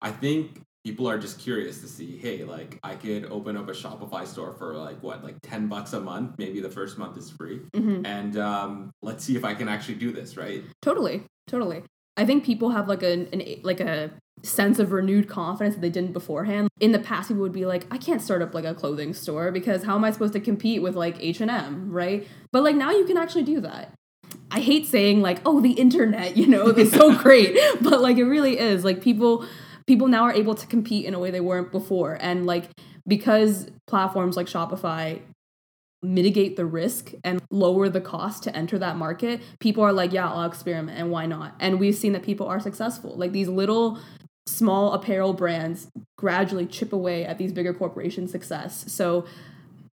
I 0.01 0.11
think 0.11 0.61
people 0.83 1.07
are 1.07 1.17
just 1.17 1.39
curious 1.39 1.81
to 1.81 1.87
see 1.87 2.17
hey 2.17 2.43
like 2.43 2.79
i 2.83 2.95
could 2.95 3.25
open 3.25 3.55
up 3.55 3.67
a 3.69 3.71
shopify 3.71 4.25
store 4.25 4.53
for 4.53 4.75
like 4.75 5.01
what 5.03 5.23
like 5.23 5.35
10 5.43 5.67
bucks 5.67 5.93
a 5.93 5.99
month? 5.99 6.35
Maybe 6.37 6.59
the 6.59 6.69
first 6.69 6.97
month 6.97 7.17
is 7.17 7.29
free. 7.29 7.59
Mm-hmm. 7.73 8.05
and 8.05 8.37
um, 8.37 8.91
let's 9.01 9.23
see 9.23 9.35
if 9.35 9.43
i 9.45 9.53
can 9.53 9.67
actually 9.67 9.95
do 9.95 10.11
this 10.11 10.37
right? 10.37 10.63
Totally. 10.81 11.23
Totally. 11.47 11.83
I 12.17 12.25
think 12.25 12.43
people 12.43 12.69
have 12.71 12.87
like 12.87 13.03
a 13.03 13.27
an, 13.33 13.43
like 13.63 13.79
a 13.79 14.11
sense 14.43 14.79
of 14.79 14.91
renewed 14.91 15.29
confidence 15.29 15.75
that 15.75 15.81
they 15.81 15.89
didn't 15.89 16.13
beforehand. 16.13 16.67
In 16.79 16.93
the 16.93 16.99
past 16.99 17.27
people 17.27 17.43
would 17.43 17.51
be 17.51 17.65
like 17.65 17.85
i 17.91 17.97
can't 17.97 18.21
start 18.21 18.41
up 18.41 18.53
like 18.53 18.65
a 18.65 18.73
clothing 18.73 19.13
store 19.13 19.51
because 19.51 19.83
how 19.83 19.95
am 19.95 20.03
i 20.03 20.11
supposed 20.11 20.33
to 20.33 20.39
compete 20.39 20.81
with 20.81 20.95
like 20.95 21.17
h&m 21.19 21.91
right? 21.91 22.27
But 22.51 22.63
like 22.63 22.75
now 22.75 22.91
you 22.91 23.05
can 23.05 23.17
actually 23.17 23.43
do 23.43 23.61
that. 23.61 23.93
I 24.49 24.59
hate 24.59 24.85
saying 24.87 25.21
like, 25.21 25.39
oh, 25.45 25.59
the 25.61 25.71
internet, 25.73 26.37
you 26.37 26.47
know, 26.47 26.67
it's 26.67 26.91
so 26.91 27.15
great, 27.23 27.57
but 27.81 28.01
like 28.01 28.17
it 28.17 28.25
really 28.25 28.57
is. 28.59 28.83
Like 28.83 29.01
people 29.01 29.45
people 29.91 30.07
now 30.07 30.23
are 30.23 30.31
able 30.31 30.55
to 30.55 30.65
compete 30.67 31.05
in 31.05 31.13
a 31.13 31.19
way 31.19 31.31
they 31.31 31.41
weren't 31.41 31.69
before. 31.69 32.17
And 32.21 32.45
like 32.45 32.69
because 33.05 33.69
platforms 33.87 34.37
like 34.37 34.47
Shopify 34.47 35.19
mitigate 36.01 36.55
the 36.55 36.65
risk 36.65 37.11
and 37.25 37.41
lower 37.51 37.89
the 37.89 37.99
cost 37.99 38.41
to 38.43 38.55
enter 38.55 38.79
that 38.79 38.95
market, 38.95 39.41
people 39.59 39.83
are 39.83 39.91
like, 39.91 40.13
yeah, 40.13 40.31
I'll 40.31 40.45
experiment 40.45 40.97
and 40.97 41.11
why 41.11 41.25
not? 41.25 41.55
And 41.59 41.77
we've 41.77 41.93
seen 41.93 42.13
that 42.13 42.23
people 42.23 42.47
are 42.47 42.61
successful. 42.61 43.17
Like 43.17 43.33
these 43.33 43.49
little 43.49 43.99
small 44.45 44.93
apparel 44.93 45.33
brands 45.33 45.89
gradually 46.17 46.67
chip 46.67 46.93
away 46.93 47.25
at 47.25 47.37
these 47.37 47.51
bigger 47.51 47.73
corporations' 47.73 48.31
success. 48.31 48.85
So 48.87 49.25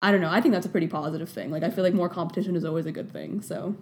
I 0.02 0.12
don't 0.12 0.20
know. 0.20 0.30
I 0.30 0.42
think 0.42 0.54
that's 0.54 0.66
a 0.66 0.70
pretty 0.70 0.88
positive 0.88 1.30
thing. 1.30 1.52
Like 1.52 1.64
I 1.64 1.70
feel 1.70 1.86
like 1.86 1.94
more 1.94 2.10
competition 2.10 2.58
is 2.58 2.66
always 2.66 2.86
a 2.86 2.92
good 2.92 3.10
thing. 3.14 3.42
So 3.42 3.78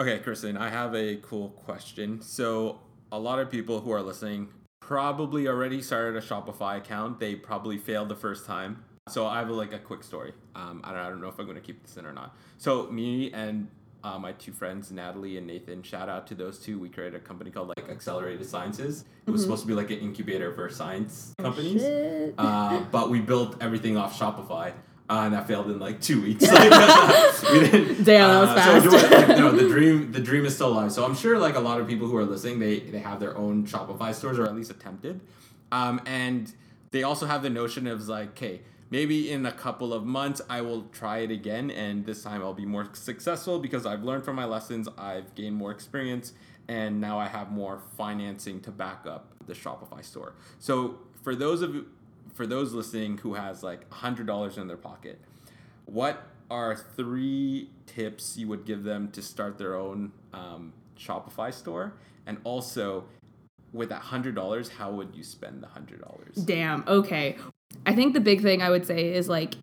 Okay, 0.00 0.18
Kristen, 0.18 0.56
I 0.56 0.70
have 0.70 0.92
a 0.96 1.18
cool 1.22 1.50
question. 1.50 2.20
So, 2.20 2.80
a 3.12 3.18
lot 3.18 3.38
of 3.38 3.48
people 3.48 3.80
who 3.80 3.92
are 3.92 4.02
listening 4.02 4.48
probably 4.86 5.48
already 5.48 5.82
started 5.82 6.16
a 6.16 6.24
Shopify 6.24 6.78
account. 6.78 7.18
They 7.18 7.34
probably 7.34 7.76
failed 7.76 8.08
the 8.08 8.14
first 8.16 8.46
time. 8.46 8.84
So, 9.08 9.26
I 9.26 9.38
have 9.38 9.50
like 9.50 9.72
a 9.72 9.78
quick 9.78 10.02
story. 10.02 10.32
Um, 10.54 10.80
I, 10.84 10.90
don't, 10.90 11.00
I 11.00 11.08
don't 11.08 11.20
know 11.20 11.28
if 11.28 11.38
I'm 11.38 11.46
going 11.46 11.56
to 11.56 11.62
keep 11.62 11.82
this 11.82 11.96
in 11.96 12.06
or 12.06 12.12
not. 12.12 12.36
So, 12.58 12.86
me 12.90 13.32
and 13.32 13.68
uh, 14.04 14.18
my 14.18 14.32
two 14.32 14.52
friends, 14.52 14.92
Natalie 14.92 15.38
and 15.38 15.46
Nathan, 15.46 15.82
shout 15.82 16.08
out 16.08 16.26
to 16.28 16.34
those 16.34 16.60
two. 16.60 16.78
We 16.78 16.88
created 16.88 17.16
a 17.16 17.20
company 17.20 17.50
called 17.50 17.72
like 17.76 17.88
Accelerated 17.88 18.46
Sciences. 18.46 19.04
It 19.26 19.30
was 19.30 19.40
mm-hmm. 19.40 19.46
supposed 19.46 19.62
to 19.62 19.68
be 19.68 19.74
like 19.74 19.90
an 19.90 19.98
incubator 19.98 20.52
for 20.54 20.68
science 20.70 21.34
oh, 21.40 21.42
companies. 21.42 21.82
Oh, 21.82 22.32
uh, 22.38 22.84
but 22.92 23.10
we 23.10 23.20
built 23.20 23.56
everything 23.60 23.96
off 23.96 24.16
Shopify. 24.16 24.72
Uh, 25.08 25.22
and 25.24 25.34
that 25.34 25.46
failed 25.46 25.70
in 25.70 25.78
like 25.78 26.00
two 26.00 26.20
weeks. 26.20 26.44
Like, 26.56 27.42
we 27.52 27.60
didn't, 27.60 28.04
Damn, 28.04 28.28
that 28.28 28.40
was 28.40 28.50
uh, 28.50 28.54
fast. 28.54 28.84
So 28.84 29.16
like, 29.18 29.28
no, 29.38 29.52
the 29.52 29.68
dream, 29.68 30.10
the 30.10 30.20
dream 30.20 30.44
is 30.44 30.54
still 30.54 30.68
alive. 30.68 30.90
So 30.90 31.04
I'm 31.04 31.14
sure 31.14 31.38
like 31.38 31.54
a 31.54 31.60
lot 31.60 31.80
of 31.80 31.86
people 31.86 32.08
who 32.08 32.16
are 32.16 32.24
listening, 32.24 32.58
they 32.58 32.80
they 32.80 32.98
have 32.98 33.20
their 33.20 33.36
own 33.36 33.66
Shopify 33.66 34.14
stores 34.14 34.38
or 34.38 34.44
at 34.44 34.54
least 34.54 34.70
attempted, 34.70 35.20
um, 35.70 36.00
and 36.06 36.52
they 36.90 37.02
also 37.02 37.26
have 37.26 37.42
the 37.42 37.50
notion 37.50 37.86
of 37.86 38.08
like, 38.08 38.30
okay, 38.30 38.62
maybe 38.90 39.30
in 39.30 39.46
a 39.46 39.52
couple 39.52 39.92
of 39.92 40.04
months 40.04 40.40
I 40.48 40.62
will 40.62 40.82
try 40.92 41.18
it 41.18 41.30
again, 41.30 41.70
and 41.70 42.04
this 42.04 42.22
time 42.22 42.42
I'll 42.42 42.54
be 42.54 42.66
more 42.66 42.88
successful 42.94 43.58
because 43.58 43.86
I've 43.86 44.02
learned 44.02 44.24
from 44.24 44.36
my 44.36 44.44
lessons, 44.44 44.88
I've 44.98 45.34
gained 45.34 45.56
more 45.56 45.70
experience, 45.70 46.32
and 46.68 47.00
now 47.00 47.18
I 47.18 47.28
have 47.28 47.52
more 47.52 47.80
financing 47.96 48.60
to 48.62 48.70
back 48.70 49.06
up 49.06 49.34
the 49.46 49.52
Shopify 49.52 50.04
store. 50.04 50.34
So 50.58 50.98
for 51.22 51.34
those 51.34 51.62
of 51.62 51.84
for 52.36 52.46
those 52.46 52.74
listening 52.74 53.18
who 53.18 53.34
has 53.34 53.62
like 53.62 53.88
$100 53.90 54.58
in 54.58 54.68
their 54.68 54.76
pocket, 54.76 55.18
what 55.86 56.22
are 56.50 56.76
three 56.76 57.70
tips 57.86 58.36
you 58.36 58.46
would 58.48 58.64
give 58.64 58.84
them 58.84 59.10
to 59.12 59.22
start 59.22 59.58
their 59.58 59.74
own 59.74 60.12
um, 60.32 60.72
Shopify 60.98 61.52
store? 61.52 61.94
And 62.26 62.38
also, 62.44 63.04
with 63.72 63.88
that 63.88 64.02
$100, 64.02 64.68
how 64.68 64.90
would 64.92 65.14
you 65.14 65.24
spend 65.24 65.62
the 65.62 65.66
$100? 65.66 66.44
Damn, 66.44 66.84
okay. 66.86 67.36
I 67.86 67.94
think 67.94 68.12
the 68.14 68.20
big 68.20 68.42
thing 68.42 68.62
I 68.62 68.70
would 68.70 68.86
say 68.86 69.14
is 69.14 69.28
like, 69.28 69.54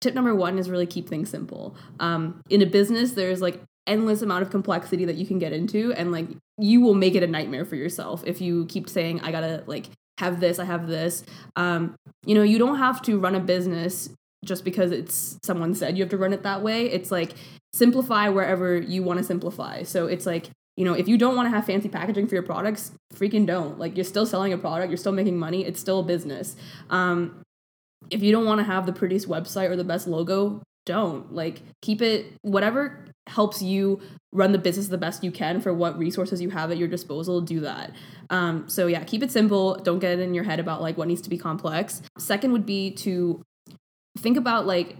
tip 0.00 0.14
number 0.14 0.34
one 0.34 0.58
is 0.58 0.70
really 0.70 0.86
keep 0.86 1.08
things 1.08 1.28
simple. 1.28 1.76
Um, 2.00 2.40
in 2.48 2.62
a 2.62 2.66
business, 2.66 3.12
there's 3.12 3.42
like 3.42 3.60
endless 3.86 4.22
amount 4.22 4.42
of 4.42 4.50
complexity 4.50 5.04
that 5.04 5.16
you 5.16 5.26
can 5.26 5.38
get 5.38 5.52
into 5.52 5.92
and 5.92 6.10
like 6.10 6.26
you 6.58 6.80
will 6.80 6.94
make 6.94 7.14
it 7.14 7.22
a 7.22 7.26
nightmare 7.26 7.64
for 7.64 7.76
yourself 7.76 8.22
if 8.26 8.40
you 8.40 8.66
keep 8.66 8.88
saying 8.88 9.20
i 9.20 9.30
gotta 9.30 9.62
like 9.66 9.86
have 10.18 10.40
this, 10.40 10.58
I 10.58 10.64
have 10.64 10.86
this. 10.86 11.24
Um, 11.56 11.94
you 12.24 12.34
know, 12.34 12.42
you 12.42 12.58
don't 12.58 12.78
have 12.78 13.02
to 13.02 13.18
run 13.18 13.34
a 13.34 13.40
business 13.40 14.08
just 14.44 14.64
because 14.64 14.92
it's 14.92 15.38
someone 15.42 15.74
said 15.74 15.96
you 15.96 16.02
have 16.02 16.10
to 16.10 16.16
run 16.16 16.32
it 16.32 16.42
that 16.42 16.62
way. 16.62 16.90
It's 16.90 17.10
like 17.10 17.34
simplify 17.72 18.28
wherever 18.28 18.76
you 18.76 19.02
want 19.02 19.18
to 19.18 19.24
simplify. 19.24 19.82
So 19.82 20.06
it's 20.06 20.26
like, 20.26 20.46
you 20.76 20.84
know, 20.84 20.94
if 20.94 21.08
you 21.08 21.18
don't 21.18 21.36
want 21.36 21.46
to 21.46 21.50
have 21.50 21.66
fancy 21.66 21.88
packaging 21.88 22.26
for 22.26 22.34
your 22.34 22.42
products, 22.42 22.92
freaking 23.14 23.46
don't. 23.46 23.78
Like 23.78 23.96
you're 23.96 24.04
still 24.04 24.26
selling 24.26 24.52
a 24.52 24.58
product, 24.58 24.90
you're 24.90 24.98
still 24.98 25.12
making 25.12 25.38
money, 25.38 25.64
it's 25.64 25.80
still 25.80 26.00
a 26.00 26.02
business. 26.02 26.56
Um, 26.90 27.42
if 28.10 28.22
you 28.22 28.30
don't 28.30 28.44
want 28.44 28.60
to 28.60 28.64
have 28.64 28.86
the 28.86 28.92
prettiest 28.92 29.28
website 29.28 29.70
or 29.70 29.76
the 29.76 29.84
best 29.84 30.06
logo, 30.06 30.62
don't. 30.84 31.34
Like 31.34 31.62
keep 31.82 32.00
it 32.00 32.32
whatever 32.42 33.06
helps 33.26 33.62
you 33.62 34.00
run 34.32 34.52
the 34.52 34.58
business 34.58 34.88
the 34.88 34.98
best 34.98 35.24
you 35.24 35.30
can 35.30 35.60
for 35.60 35.72
what 35.72 35.98
resources 35.98 36.40
you 36.40 36.50
have 36.50 36.70
at 36.70 36.76
your 36.76 36.88
disposal 36.88 37.40
do 37.40 37.60
that. 37.60 37.92
Um, 38.30 38.68
so 38.68 38.86
yeah 38.86 39.02
keep 39.04 39.22
it 39.22 39.30
simple. 39.30 39.76
Don't 39.76 39.98
get 39.98 40.18
in 40.18 40.34
your 40.34 40.44
head 40.44 40.60
about 40.60 40.82
like 40.82 40.96
what 40.96 41.08
needs 41.08 41.22
to 41.22 41.30
be 41.30 41.38
complex. 41.38 42.02
Second 42.18 42.52
would 42.52 42.66
be 42.66 42.90
to 42.92 43.42
think 44.18 44.36
about 44.36 44.66
like 44.66 44.96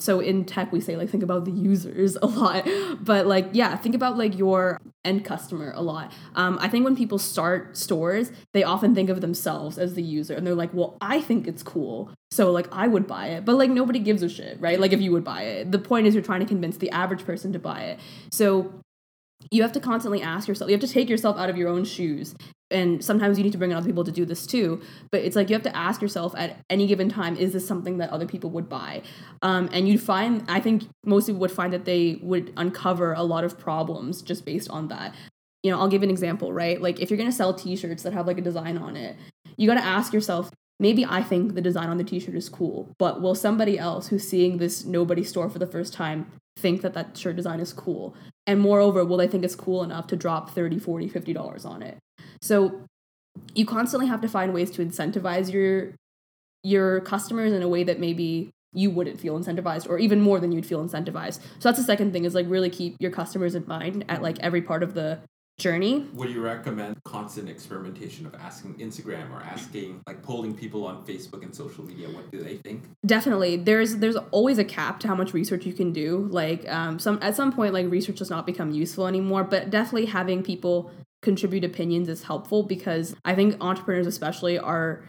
so 0.00 0.20
in 0.20 0.44
tech 0.44 0.70
we 0.72 0.80
say 0.80 0.96
like 0.96 1.10
think 1.10 1.22
about 1.22 1.44
the 1.44 1.50
users 1.50 2.16
a 2.22 2.26
lot. 2.26 2.68
But 3.00 3.26
like 3.26 3.48
yeah 3.52 3.76
think 3.76 3.94
about 3.94 4.16
like 4.16 4.36
your 4.36 4.80
end 5.04 5.24
customer 5.24 5.72
a 5.74 5.82
lot. 5.82 6.12
Um, 6.34 6.58
i 6.60 6.68
think 6.68 6.84
when 6.84 6.96
people 6.96 7.18
start 7.18 7.76
stores 7.76 8.30
they 8.52 8.62
often 8.62 8.94
think 8.94 9.10
of 9.10 9.20
themselves 9.20 9.78
as 9.78 9.94
the 9.94 10.02
user 10.02 10.34
and 10.34 10.46
they're 10.46 10.54
like 10.54 10.72
well 10.72 10.96
i 11.00 11.20
think 11.20 11.46
it's 11.46 11.62
cool. 11.62 12.10
So 12.30 12.50
like 12.50 12.68
i 12.72 12.86
would 12.86 13.06
buy 13.06 13.28
it. 13.28 13.44
But 13.44 13.56
like 13.56 13.70
nobody 13.70 13.98
gives 13.98 14.22
a 14.22 14.28
shit 14.28 14.60
right? 14.60 14.78
Like 14.78 14.92
if 14.92 15.00
you 15.00 15.12
would 15.12 15.24
buy 15.24 15.42
it. 15.42 15.72
The 15.72 15.78
point 15.78 16.06
is 16.06 16.14
you're 16.14 16.22
trying 16.22 16.40
to 16.40 16.46
convince 16.46 16.76
the 16.76 16.90
average 16.90 17.24
person 17.24 17.52
to 17.52 17.58
buy 17.58 17.82
it. 17.82 18.00
So 18.30 18.72
you 19.50 19.62
have 19.62 19.72
to 19.72 19.80
constantly 19.80 20.20
ask 20.20 20.48
yourself 20.48 20.68
you 20.70 20.74
have 20.74 20.80
to 20.80 20.92
take 20.92 21.08
yourself 21.08 21.38
out 21.38 21.48
of 21.50 21.56
your 21.56 21.68
own 21.68 21.84
shoes. 21.84 22.34
And 22.70 23.02
sometimes 23.02 23.38
you 23.38 23.44
need 23.44 23.52
to 23.52 23.58
bring 23.58 23.70
in 23.70 23.76
other 23.78 23.86
people 23.86 24.04
to 24.04 24.12
do 24.12 24.26
this 24.26 24.46
too. 24.46 24.82
But 25.10 25.22
it's 25.22 25.34
like 25.34 25.48
you 25.48 25.54
have 25.54 25.62
to 25.62 25.74
ask 25.74 26.02
yourself 26.02 26.34
at 26.36 26.58
any 26.68 26.86
given 26.86 27.08
time 27.08 27.34
is 27.36 27.54
this 27.54 27.66
something 27.66 27.96
that 27.98 28.10
other 28.10 28.26
people 28.26 28.50
would 28.50 28.68
buy? 28.68 29.02
Um, 29.40 29.70
and 29.72 29.88
you'd 29.88 30.02
find 30.02 30.44
i 30.48 30.60
think 30.60 30.84
most 31.04 31.26
people 31.26 31.40
would 31.40 31.52
find 31.52 31.72
that 31.72 31.84
they 31.84 32.18
would 32.22 32.52
uncover 32.56 33.14
a 33.14 33.22
lot 33.22 33.44
of 33.44 33.58
problems 33.58 34.22
just 34.22 34.44
based 34.44 34.68
on 34.70 34.88
that. 34.88 35.14
You 35.62 35.72
know 35.72 35.80
i'll 35.80 35.88
give 35.88 36.02
an 36.02 36.10
example 36.10 36.52
right? 36.52 36.80
Like 36.80 37.00
if 37.00 37.10
you're 37.10 37.18
going 37.18 37.30
to 37.30 37.36
sell 37.36 37.54
t-shirts 37.54 38.02
that 38.02 38.12
have 38.12 38.26
like 38.26 38.38
a 38.38 38.42
design 38.42 38.78
on 38.78 38.96
it 38.96 39.16
you 39.58 39.66
got 39.66 39.74
to 39.74 39.84
ask 39.84 40.14
yourself 40.14 40.50
maybe 40.80 41.04
i 41.04 41.22
think 41.22 41.54
the 41.54 41.60
design 41.60 41.88
on 41.88 41.98
the 41.98 42.04
t-shirt 42.04 42.34
is 42.34 42.48
cool 42.48 42.94
but 42.98 43.20
will 43.20 43.34
somebody 43.34 43.78
else 43.78 44.08
who's 44.08 44.26
seeing 44.26 44.56
this 44.56 44.86
nobody 44.86 45.22
store 45.22 45.50
for 45.50 45.58
the 45.58 45.66
first 45.66 45.92
time 45.92 46.30
think 46.58 46.82
that 46.82 46.94
that 46.94 47.16
shirt 47.16 47.36
design 47.36 47.60
is 47.60 47.72
cool 47.72 48.14
and 48.46 48.60
moreover 48.60 49.04
will 49.04 49.16
they 49.16 49.28
think 49.28 49.44
it's 49.44 49.56
cool 49.56 49.82
enough 49.82 50.06
to 50.06 50.16
drop 50.16 50.50
30 50.50 50.78
40 50.78 51.08
50 51.08 51.32
dollars 51.32 51.64
on 51.64 51.82
it 51.82 51.98
so 52.40 52.82
you 53.54 53.64
constantly 53.64 54.06
have 54.06 54.20
to 54.20 54.28
find 54.28 54.52
ways 54.52 54.70
to 54.72 54.84
incentivize 54.84 55.52
your 55.52 55.94
your 56.62 57.00
customers 57.00 57.52
in 57.52 57.62
a 57.62 57.68
way 57.68 57.84
that 57.84 58.00
maybe 58.00 58.50
you 58.72 58.90
wouldn't 58.90 59.20
feel 59.20 59.38
incentivized 59.38 59.88
or 59.88 59.98
even 59.98 60.20
more 60.20 60.38
than 60.40 60.52
you'd 60.52 60.66
feel 60.66 60.84
incentivized. 60.84 61.40
So 61.58 61.68
that's 61.68 61.78
the 61.78 61.84
second 61.84 62.12
thing 62.12 62.24
is 62.24 62.34
like 62.34 62.46
really 62.48 62.70
keep 62.70 62.96
your 63.00 63.10
customers 63.10 63.54
in 63.54 63.66
mind 63.66 64.04
at 64.08 64.22
like 64.22 64.38
every 64.40 64.60
part 64.60 64.82
of 64.82 64.94
the 64.94 65.20
journey. 65.58 66.06
Would 66.14 66.30
you 66.30 66.40
recommend 66.40 67.02
constant 67.02 67.48
experimentation 67.48 68.26
of 68.26 68.34
asking 68.36 68.74
Instagram 68.74 69.32
or 69.32 69.42
asking 69.42 70.00
like 70.06 70.22
polling 70.22 70.54
people 70.54 70.86
on 70.86 71.04
Facebook 71.04 71.42
and 71.42 71.54
social 71.54 71.84
media 71.84 72.08
what 72.08 72.30
do 72.30 72.42
they 72.42 72.58
think? 72.58 72.84
Definitely. 73.04 73.56
There's 73.56 73.96
there's 73.96 74.16
always 74.30 74.58
a 74.58 74.64
cap 74.64 75.00
to 75.00 75.08
how 75.08 75.16
much 75.16 75.34
research 75.34 75.66
you 75.66 75.72
can 75.72 75.92
do. 75.92 76.28
Like 76.30 76.68
um 76.68 77.00
some 77.00 77.18
at 77.22 77.34
some 77.34 77.52
point 77.52 77.74
like 77.74 77.90
research 77.90 78.18
does 78.18 78.30
not 78.30 78.46
become 78.46 78.70
useful 78.70 79.08
anymore, 79.08 79.42
but 79.42 79.70
definitely 79.70 80.06
having 80.06 80.44
people 80.44 80.92
contribute 81.22 81.64
opinions 81.64 82.08
is 82.08 82.22
helpful 82.22 82.62
because 82.62 83.16
I 83.24 83.34
think 83.34 83.56
entrepreneurs 83.60 84.06
especially 84.06 84.58
are 84.58 85.04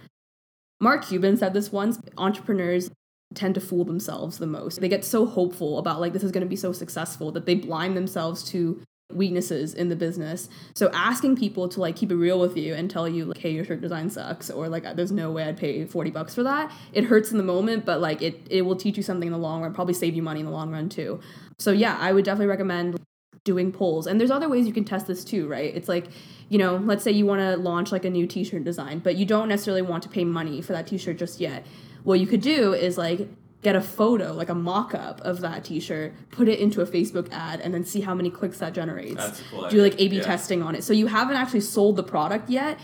Mark 0.82 1.06
Cuban 1.06 1.38
said 1.38 1.54
this 1.54 1.72
once, 1.72 2.00
entrepreneurs 2.18 2.90
tend 3.36 3.54
to 3.54 3.62
fool 3.62 3.86
themselves 3.86 4.40
the 4.40 4.48
most. 4.48 4.82
They 4.82 4.90
get 4.90 5.06
so 5.06 5.28
hopeful 5.28 5.78
about 5.78 6.00
like 6.00 6.14
this 6.14 6.24
is 6.24 6.32
going 6.32 6.44
to 6.44 6.50
be 6.50 6.56
so 6.56 6.72
successful 6.72 7.32
that 7.34 7.46
they 7.46 7.54
blind 7.54 7.96
themselves 7.96 8.44
to 8.52 8.82
weaknesses 9.12 9.74
in 9.74 9.90
the 9.90 9.96
business. 9.96 10.50
So 10.76 10.92
asking 10.94 11.36
people 11.36 11.68
to 11.70 11.80
like 11.80 11.96
keep 11.96 12.12
it 12.12 12.16
real 12.16 12.40
with 12.40 12.56
you 12.56 12.76
and 12.76 12.90
tell 12.90 13.08
you 13.08 13.26
like, 13.26 13.40
hey, 13.40 13.52
your 13.52 13.66
shirt 13.66 13.82
design 13.82 14.10
sucks, 14.10 14.50
or 14.50 14.70
like 14.70 14.86
uh, 14.86 14.94
there's 14.94 15.12
no 15.12 15.32
way 15.32 15.44
I'd 15.44 15.58
pay 15.58 15.86
40 15.86 16.12
bucks 16.12 16.36
for 16.36 16.44
that. 16.44 16.72
It 16.94 17.06
hurts 17.06 17.32
in 17.32 17.38
the 17.38 17.44
moment, 17.44 17.86
but 17.86 18.02
like 18.02 18.22
it 18.22 18.46
it 18.50 18.62
will 18.64 18.76
teach 18.76 18.98
you 18.98 19.04
something 19.04 19.28
in 19.28 19.34
the 19.34 19.40
long 19.40 19.62
run, 19.62 19.74
probably 19.74 19.96
save 19.96 20.16
you 20.16 20.22
money 20.22 20.42
in 20.42 20.46
the 20.46 20.52
long 20.52 20.72
run 20.72 20.90
too. 20.90 21.20
So 21.58 21.72
yeah, 21.72 21.98
I 22.00 22.14
would 22.14 22.24
definitely 22.24 22.48
recommend 22.48 23.00
doing 23.44 23.72
polls. 23.72 24.06
And 24.06 24.20
there's 24.20 24.32
other 24.32 24.48
ways 24.50 24.68
you 24.68 24.74
can 24.74 24.86
test 24.86 25.08
this 25.08 25.24
too, 25.24 25.48
right? 25.48 25.76
It's 25.76 25.90
like, 25.90 26.08
you 26.50 26.58
know, 26.60 26.76
let's 26.76 27.04
say 27.04 27.12
you 27.12 27.26
want 27.26 27.40
to 27.40 27.58
launch 27.58 27.92
like 27.92 28.06
a 28.06 28.10
new 28.10 28.28
t-shirt 28.28 28.64
design, 28.64 29.00
but 29.00 29.16
you 29.16 29.26
don't 29.26 29.48
necessarily 29.50 29.82
want 29.82 30.04
to 30.04 30.10
pay 30.10 30.24
money 30.24 30.62
for 30.62 30.74
that 30.74 30.88
t-shirt 30.88 31.18
just 31.18 31.40
yet. 31.40 31.66
What 32.04 32.20
you 32.20 32.28
could 32.28 32.42
do 32.42 32.74
is 32.74 32.98
like 32.98 33.28
get 33.62 33.76
a 33.76 33.82
photo, 33.82 34.34
like 34.34 34.50
a 34.50 34.56
mock-up 34.56 35.20
of 35.22 35.42
that 35.42 35.66
t-shirt, 35.66 36.14
put 36.32 36.48
it 36.48 36.60
into 36.60 36.82
a 36.82 36.86
Facebook 36.86 37.28
ad, 37.32 37.60
and 37.60 37.74
then 37.74 37.84
see 37.84 38.02
how 38.02 38.14
many 38.14 38.30
clicks 38.30 38.60
that 38.60 38.74
generates. 38.74 39.42
Cool 39.50 39.70
Do 39.70 39.82
like 39.82 40.00
A/B 40.00 40.18
yeah. 40.18 40.24
testing 40.24 40.62
on 40.62 40.76
it. 40.76 40.84
So 40.84 40.94
you 40.94 41.08
haven't 41.08 41.36
actually 41.36 41.62
sold 41.62 41.96
the 41.96 42.04
product 42.04 42.50
yet, 42.50 42.80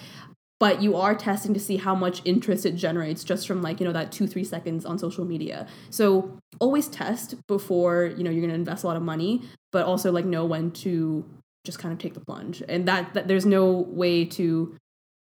but 0.59 0.81
you 0.81 0.95
are 0.95 1.15
testing 1.15 1.53
to 1.53 1.59
see 1.59 1.77
how 1.77 1.95
much 1.95 2.21
interest 2.25 2.65
it 2.65 2.75
generates 2.75 3.23
just 3.23 3.47
from 3.47 3.61
like 3.61 3.79
you 3.79 3.85
know 3.85 3.93
that 3.93 4.11
two 4.11 4.27
three 4.27 4.43
seconds 4.43 4.85
on 4.85 4.99
social 4.99 5.25
media. 5.25 5.67
So 5.89 6.39
always 6.59 6.87
test 6.87 7.35
before 7.47 8.13
you 8.17 8.23
know 8.23 8.31
you're 8.31 8.41
gonna 8.41 8.53
invest 8.53 8.83
a 8.83 8.87
lot 8.87 8.97
of 8.97 9.03
money, 9.03 9.41
but 9.71 9.85
also 9.85 10.11
like 10.11 10.25
know 10.25 10.45
when 10.45 10.71
to 10.71 11.25
just 11.65 11.79
kind 11.79 11.91
of 11.91 11.99
take 11.99 12.13
the 12.13 12.19
plunge. 12.21 12.63
And 12.69 12.87
that, 12.87 13.13
that 13.15 13.27
there's 13.27 13.45
no 13.45 13.71
way 13.71 14.23
to 14.25 14.75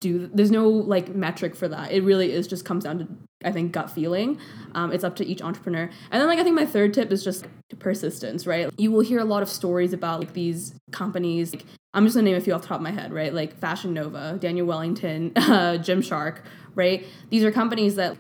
do 0.01 0.31
there's 0.33 0.51
no 0.51 0.69
like 0.69 1.15
metric 1.15 1.55
for 1.55 1.69
that. 1.69 1.93
It 1.93 2.03
really 2.03 2.33
is 2.33 2.47
just 2.47 2.65
comes 2.65 2.85
down 2.85 2.99
to 2.99 3.09
i 3.45 3.53
think 3.53 3.73
gut 3.73 3.91
feeling. 3.91 4.39
Um, 4.75 4.93
it's 4.93 5.05
up 5.05 5.17
to 5.17 5.27
each 5.27 5.43
entrepreneur. 5.43 5.91
And 6.11 6.21
then 6.21 6.27
like 6.27 6.39
i 6.39 6.43
think 6.43 6.55
my 6.55 6.67
third 6.67 6.95
tip 6.95 7.11
is 7.11 7.25
just 7.25 7.47
persistence 7.79 8.47
right? 8.47 8.71
You 8.77 8.93
will 8.93 9.01
hear 9.01 9.19
a 9.19 9.25
lot 9.25 9.43
of 9.43 9.49
stories 9.49 9.93
about 9.93 10.21
like 10.21 10.33
these 10.33 10.75
companies 10.93 11.53
like, 11.53 11.65
i'm 11.95 12.05
just 12.05 12.15
gonna 12.15 12.25
name 12.25 12.37
a 12.37 12.41
few 12.41 12.55
off 12.55 12.63
the 12.63 12.69
top 12.69 12.77
of 12.77 12.83
my 12.83 12.91
head 12.91 13.13
right? 13.13 13.33
Like 13.33 13.59
fashion 13.59 13.95
nova 13.95 14.39
daniel 14.41 14.67
wellington 14.67 15.33
uh, 15.37 15.79
gymshark 15.79 16.41
right? 16.75 17.07
These 17.31 17.43
are 17.45 17.51
companies 17.51 17.97
that 17.97 18.17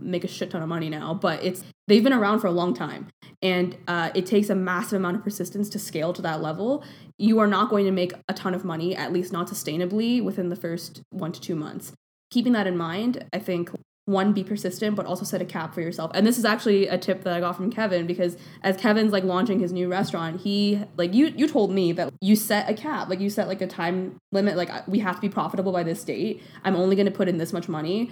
make 0.00 0.24
a 0.24 0.28
shit 0.28 0.50
ton 0.50 0.62
of 0.62 0.68
money 0.68 0.90
now 0.90 1.14
but 1.14 1.42
it's 1.42 1.64
they've 1.86 2.02
been 2.02 2.12
around 2.12 2.40
for 2.40 2.46
a 2.46 2.52
long 2.52 2.74
time. 2.74 3.08
And 3.42 3.76
uh, 3.86 4.10
it 4.14 4.26
takes 4.26 4.48
a 4.48 4.54
massive 4.54 4.96
amount 4.96 5.16
of 5.16 5.22
persistence 5.22 5.68
to 5.70 5.78
scale 5.78 6.12
to 6.14 6.22
that 6.22 6.40
level 6.40 6.82
you 7.18 7.38
are 7.38 7.46
not 7.46 7.70
going 7.70 7.84
to 7.84 7.92
make 7.92 8.12
a 8.28 8.34
ton 8.34 8.54
of 8.54 8.64
money 8.64 8.94
at 8.96 9.12
least 9.12 9.32
not 9.32 9.48
sustainably 9.48 10.22
within 10.22 10.48
the 10.48 10.56
first 10.56 11.02
one 11.10 11.32
to 11.32 11.40
two 11.40 11.54
months. 11.54 11.92
Keeping 12.30 12.52
that 12.52 12.66
in 12.66 12.76
mind 12.76 13.24
i 13.32 13.38
think 13.38 13.70
one 14.06 14.34
be 14.34 14.44
persistent 14.44 14.96
but 14.96 15.06
also 15.06 15.24
set 15.24 15.40
a 15.40 15.46
cap 15.46 15.72
for 15.72 15.80
yourself. 15.80 16.10
And 16.14 16.26
this 16.26 16.36
is 16.36 16.44
actually 16.44 16.88
a 16.88 16.98
tip 16.98 17.24
that 17.24 17.32
i 17.32 17.40
got 17.40 17.56
from 17.56 17.70
kevin 17.70 18.06
because 18.06 18.36
as 18.62 18.76
kevin's 18.76 19.12
like 19.12 19.24
launching 19.24 19.60
his 19.60 19.72
new 19.72 19.88
restaurant 19.88 20.40
he 20.40 20.80
like 20.96 21.14
you 21.14 21.26
you 21.36 21.48
told 21.48 21.70
me 21.70 21.92
that 21.92 22.12
you 22.20 22.36
set 22.36 22.68
a 22.68 22.74
cap 22.74 23.08
like 23.08 23.20
you 23.20 23.30
set 23.30 23.48
like 23.48 23.62
a 23.62 23.66
time 23.66 24.16
limit 24.32 24.56
like 24.56 24.86
we 24.88 24.98
have 24.98 25.16
to 25.16 25.20
be 25.20 25.28
profitable 25.28 25.72
by 25.72 25.82
this 25.82 26.02
date. 26.04 26.42
I'm 26.64 26.76
only 26.76 26.96
going 26.96 27.06
to 27.06 27.12
put 27.12 27.28
in 27.28 27.38
this 27.38 27.52
much 27.52 27.68
money 27.68 28.10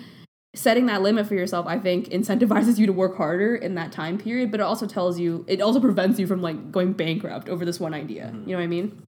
setting 0.54 0.86
that 0.86 1.02
limit 1.02 1.26
for 1.26 1.34
yourself 1.34 1.66
i 1.66 1.78
think 1.78 2.08
incentivizes 2.08 2.78
you 2.78 2.86
to 2.86 2.92
work 2.92 3.16
harder 3.16 3.54
in 3.54 3.74
that 3.74 3.90
time 3.90 4.18
period 4.18 4.50
but 4.50 4.60
it 4.60 4.64
also 4.64 4.86
tells 4.86 5.18
you 5.18 5.44
it 5.48 5.60
also 5.60 5.80
prevents 5.80 6.18
you 6.18 6.26
from 6.26 6.42
like 6.42 6.70
going 6.70 6.92
bankrupt 6.92 7.48
over 7.48 7.64
this 7.64 7.80
one 7.80 7.94
idea 7.94 8.26
mm-hmm. 8.26 8.48
you 8.48 8.54
know 8.54 8.58
what 8.58 8.64
i 8.64 8.66
mean 8.66 9.02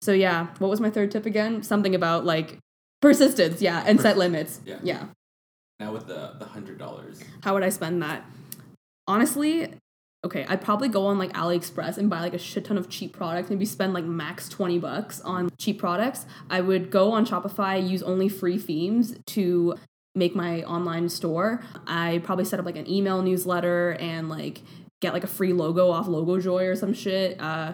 so 0.00 0.12
yeah 0.12 0.48
what 0.58 0.68
was 0.68 0.80
my 0.80 0.90
third 0.90 1.10
tip 1.10 1.24
again 1.26 1.62
something 1.62 1.94
about 1.94 2.24
like 2.24 2.58
persistence 3.00 3.62
yeah 3.62 3.82
and 3.86 4.00
set 4.00 4.16
limits 4.16 4.60
yeah 4.64 4.78
yeah 4.82 5.04
now 5.82 5.92
with 5.92 6.06
the 6.06 6.34
the 6.38 6.44
hundred 6.44 6.78
dollars. 6.78 7.20
How 7.42 7.54
would 7.54 7.64
I 7.64 7.68
spend 7.68 8.02
that? 8.02 8.24
Honestly, 9.08 9.68
okay, 10.24 10.46
I'd 10.48 10.60
probably 10.60 10.88
go 10.88 11.06
on 11.06 11.18
like 11.18 11.32
AliExpress 11.32 11.98
and 11.98 12.08
buy 12.08 12.20
like 12.20 12.34
a 12.34 12.38
shit 12.38 12.64
ton 12.64 12.78
of 12.78 12.88
cheap 12.88 13.12
products, 13.12 13.50
maybe 13.50 13.64
spend 13.64 13.92
like 13.92 14.04
max 14.04 14.48
20 14.48 14.78
bucks 14.78 15.20
on 15.22 15.50
cheap 15.58 15.80
products. 15.80 16.24
I 16.48 16.60
would 16.60 16.90
go 16.90 17.10
on 17.10 17.26
Shopify, 17.26 17.76
use 17.86 18.02
only 18.02 18.28
free 18.28 18.58
themes 18.58 19.16
to 19.28 19.74
make 20.14 20.34
my 20.34 20.62
online 20.64 21.08
store. 21.08 21.62
I 21.86 22.20
probably 22.24 22.44
set 22.44 22.60
up 22.60 22.66
like 22.66 22.76
an 22.76 22.88
email 22.88 23.22
newsletter 23.22 23.96
and 23.98 24.28
like 24.28 24.62
get 25.00 25.12
like 25.12 25.24
a 25.24 25.28
free 25.28 25.52
logo 25.52 25.90
off 25.90 26.06
Logojoy 26.06 26.70
or 26.70 26.76
some 26.76 26.94
shit. 26.94 27.40
Uh, 27.40 27.72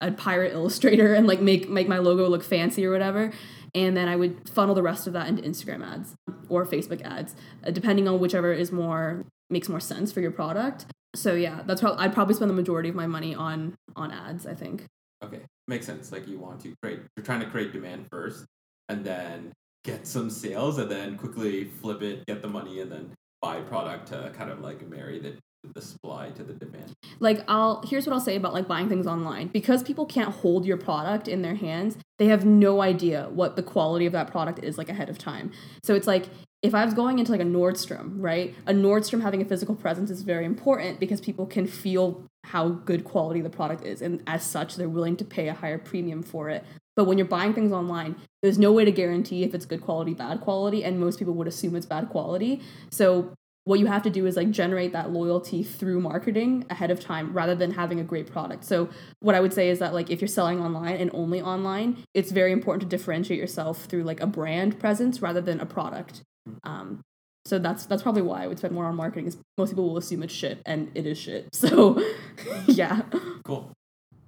I'd 0.00 0.16
pirate 0.16 0.52
Illustrator 0.52 1.14
and 1.14 1.26
like 1.26 1.40
make 1.40 1.68
make 1.68 1.88
my 1.88 1.98
logo 1.98 2.28
look 2.28 2.42
fancy 2.42 2.86
or 2.86 2.90
whatever 2.90 3.32
and 3.76 3.94
then 3.94 4.08
I 4.08 4.16
would 4.16 4.48
funnel 4.48 4.74
the 4.74 4.82
rest 4.82 5.06
of 5.06 5.12
that 5.12 5.28
into 5.28 5.42
Instagram 5.42 5.86
ads 5.86 6.14
or 6.48 6.64
Facebook 6.64 7.02
ads, 7.02 7.36
uh, 7.62 7.70
depending 7.70 8.08
on 8.08 8.18
whichever 8.18 8.52
is 8.52 8.72
more 8.72 9.26
makes 9.50 9.68
more 9.68 9.80
sense 9.80 10.10
for 10.10 10.20
your 10.20 10.30
product. 10.30 10.86
So 11.14 11.34
yeah, 11.34 11.62
that's 11.66 11.82
probably 11.82 12.02
I'd 12.02 12.14
probably 12.14 12.34
spend 12.34 12.50
the 12.50 12.54
majority 12.54 12.88
of 12.88 12.94
my 12.94 13.06
money 13.06 13.34
on 13.34 13.76
on 13.94 14.10
ads. 14.10 14.46
I 14.46 14.54
think. 14.54 14.86
Okay, 15.22 15.42
makes 15.68 15.84
sense. 15.84 16.10
Like 16.10 16.26
you 16.26 16.38
want 16.38 16.60
to 16.60 16.74
create, 16.82 17.00
you're 17.16 17.24
trying 17.24 17.40
to 17.40 17.46
create 17.46 17.72
demand 17.72 18.06
first, 18.10 18.46
and 18.88 19.04
then 19.04 19.52
get 19.86 20.06
some 20.06 20.28
sales, 20.28 20.78
and 20.78 20.90
then 20.90 21.16
quickly 21.16 21.64
flip 21.64 22.02
it, 22.02 22.26
get 22.26 22.42
the 22.42 22.48
money, 22.48 22.80
and 22.80 22.90
then 22.90 23.12
buy 23.40 23.60
product 23.60 24.08
to 24.08 24.32
kind 24.36 24.50
of 24.50 24.60
like 24.60 24.86
marry 24.88 25.18
the 25.18 25.34
the 25.74 25.82
supply 25.82 26.30
to 26.30 26.44
the 26.44 26.52
demand. 26.52 26.92
Like 27.18 27.42
i'll 27.48 27.82
here's 27.82 28.06
what 28.06 28.12
i'll 28.12 28.20
say 28.20 28.36
about 28.36 28.54
like 28.54 28.68
buying 28.68 28.88
things 28.88 29.06
online. 29.06 29.48
Because 29.48 29.82
people 29.82 30.06
can't 30.06 30.28
hold 30.28 30.64
your 30.64 30.76
product 30.76 31.26
in 31.26 31.42
their 31.42 31.56
hands 31.56 31.96
they 32.18 32.26
have 32.26 32.46
no 32.46 32.80
idea 32.80 33.28
what 33.30 33.56
the 33.56 33.62
quality 33.62 34.06
of 34.06 34.12
that 34.12 34.30
product 34.30 34.62
is 34.62 34.78
like 34.78 34.88
ahead 34.88 35.10
of 35.10 35.18
time. 35.18 35.50
So 35.82 35.94
it's 35.94 36.06
like 36.06 36.26
if 36.62 36.74
i 36.74 36.84
was 36.84 36.94
going 36.94 37.18
into 37.18 37.30
like 37.30 37.40
a 37.40 37.44
nordstrom 37.44 38.12
right 38.16 38.54
a 38.66 38.72
nordstrom 38.72 39.20
having 39.20 39.42
a 39.42 39.44
physical 39.44 39.74
presence 39.74 40.10
is 40.10 40.22
very 40.22 40.44
important 40.44 40.98
because 40.98 41.20
people 41.20 41.46
can 41.46 41.66
feel 41.66 42.24
how 42.44 42.68
good 42.68 43.04
quality 43.04 43.40
the 43.40 43.50
product 43.50 43.84
is 43.84 44.00
and 44.00 44.22
as 44.26 44.42
such 44.42 44.76
they're 44.76 44.88
willing 44.88 45.16
to 45.16 45.24
pay 45.24 45.48
a 45.48 45.54
higher 45.54 45.78
premium 45.78 46.22
for 46.22 46.48
it 46.48 46.64
but 46.96 47.04
when 47.04 47.18
you're 47.18 47.26
buying 47.26 47.54
things 47.54 47.72
online 47.72 48.16
there's 48.42 48.58
no 48.58 48.72
way 48.72 48.84
to 48.84 48.92
guarantee 48.92 49.44
if 49.44 49.54
it's 49.54 49.66
good 49.66 49.80
quality 49.80 50.14
bad 50.14 50.40
quality 50.40 50.82
and 50.82 50.98
most 50.98 51.18
people 51.18 51.34
would 51.34 51.48
assume 51.48 51.76
it's 51.76 51.86
bad 51.86 52.08
quality 52.08 52.60
so 52.90 53.32
what 53.66 53.80
you 53.80 53.86
have 53.86 54.02
to 54.04 54.10
do 54.10 54.26
is 54.26 54.36
like 54.36 54.52
generate 54.52 54.92
that 54.92 55.10
loyalty 55.10 55.64
through 55.64 56.00
marketing 56.00 56.64
ahead 56.70 56.92
of 56.92 57.00
time 57.00 57.32
rather 57.32 57.54
than 57.56 57.72
having 57.72 57.98
a 57.98 58.04
great 58.04 58.30
product. 58.30 58.64
So 58.64 58.88
what 59.18 59.34
I 59.34 59.40
would 59.40 59.52
say 59.52 59.70
is 59.70 59.80
that 59.80 59.92
like 59.92 60.08
if 60.08 60.20
you're 60.20 60.28
selling 60.28 60.60
online 60.60 60.94
and 60.98 61.10
only 61.12 61.42
online, 61.42 62.04
it's 62.14 62.30
very 62.30 62.52
important 62.52 62.88
to 62.88 62.96
differentiate 62.96 63.40
yourself 63.40 63.86
through 63.86 64.04
like 64.04 64.20
a 64.20 64.26
brand 64.26 64.78
presence 64.78 65.20
rather 65.20 65.40
than 65.40 65.58
a 65.58 65.66
product. 65.66 66.22
Um, 66.62 67.00
so 67.44 67.58
that's 67.58 67.86
that's 67.86 68.04
probably 68.04 68.22
why 68.22 68.44
I 68.44 68.46
would 68.46 68.58
spend 68.58 68.72
more 68.72 68.84
on 68.84 68.94
marketing. 68.94 69.26
Is 69.26 69.36
most 69.58 69.70
people 69.70 69.88
will 69.88 69.96
assume 69.96 70.22
it's 70.22 70.32
shit 70.32 70.62
and 70.64 70.92
it 70.94 71.04
is 71.04 71.18
shit. 71.18 71.48
So 71.52 72.00
yeah. 72.66 73.02
Cool. 73.44 73.72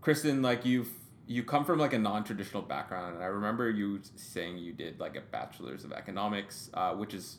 Kristen, 0.01 0.43
like 0.43 0.65
you've 0.65 0.91
you 1.29 1.45
come 1.45 1.65
from 1.65 1.79
like 1.79 1.93
a 1.93 1.99
non-traditional 1.99 2.63
background 2.63 3.15
and 3.15 3.23
i 3.23 3.27
remember 3.27 3.69
you 3.71 4.01
saying 4.17 4.59
you 4.59 4.73
did 4.73 4.99
like 4.99 5.15
a 5.15 5.21
bachelor's 5.21 5.85
of 5.85 5.93
economics 5.93 6.71
uh, 6.75 6.93
which 6.95 7.15
is 7.15 7.39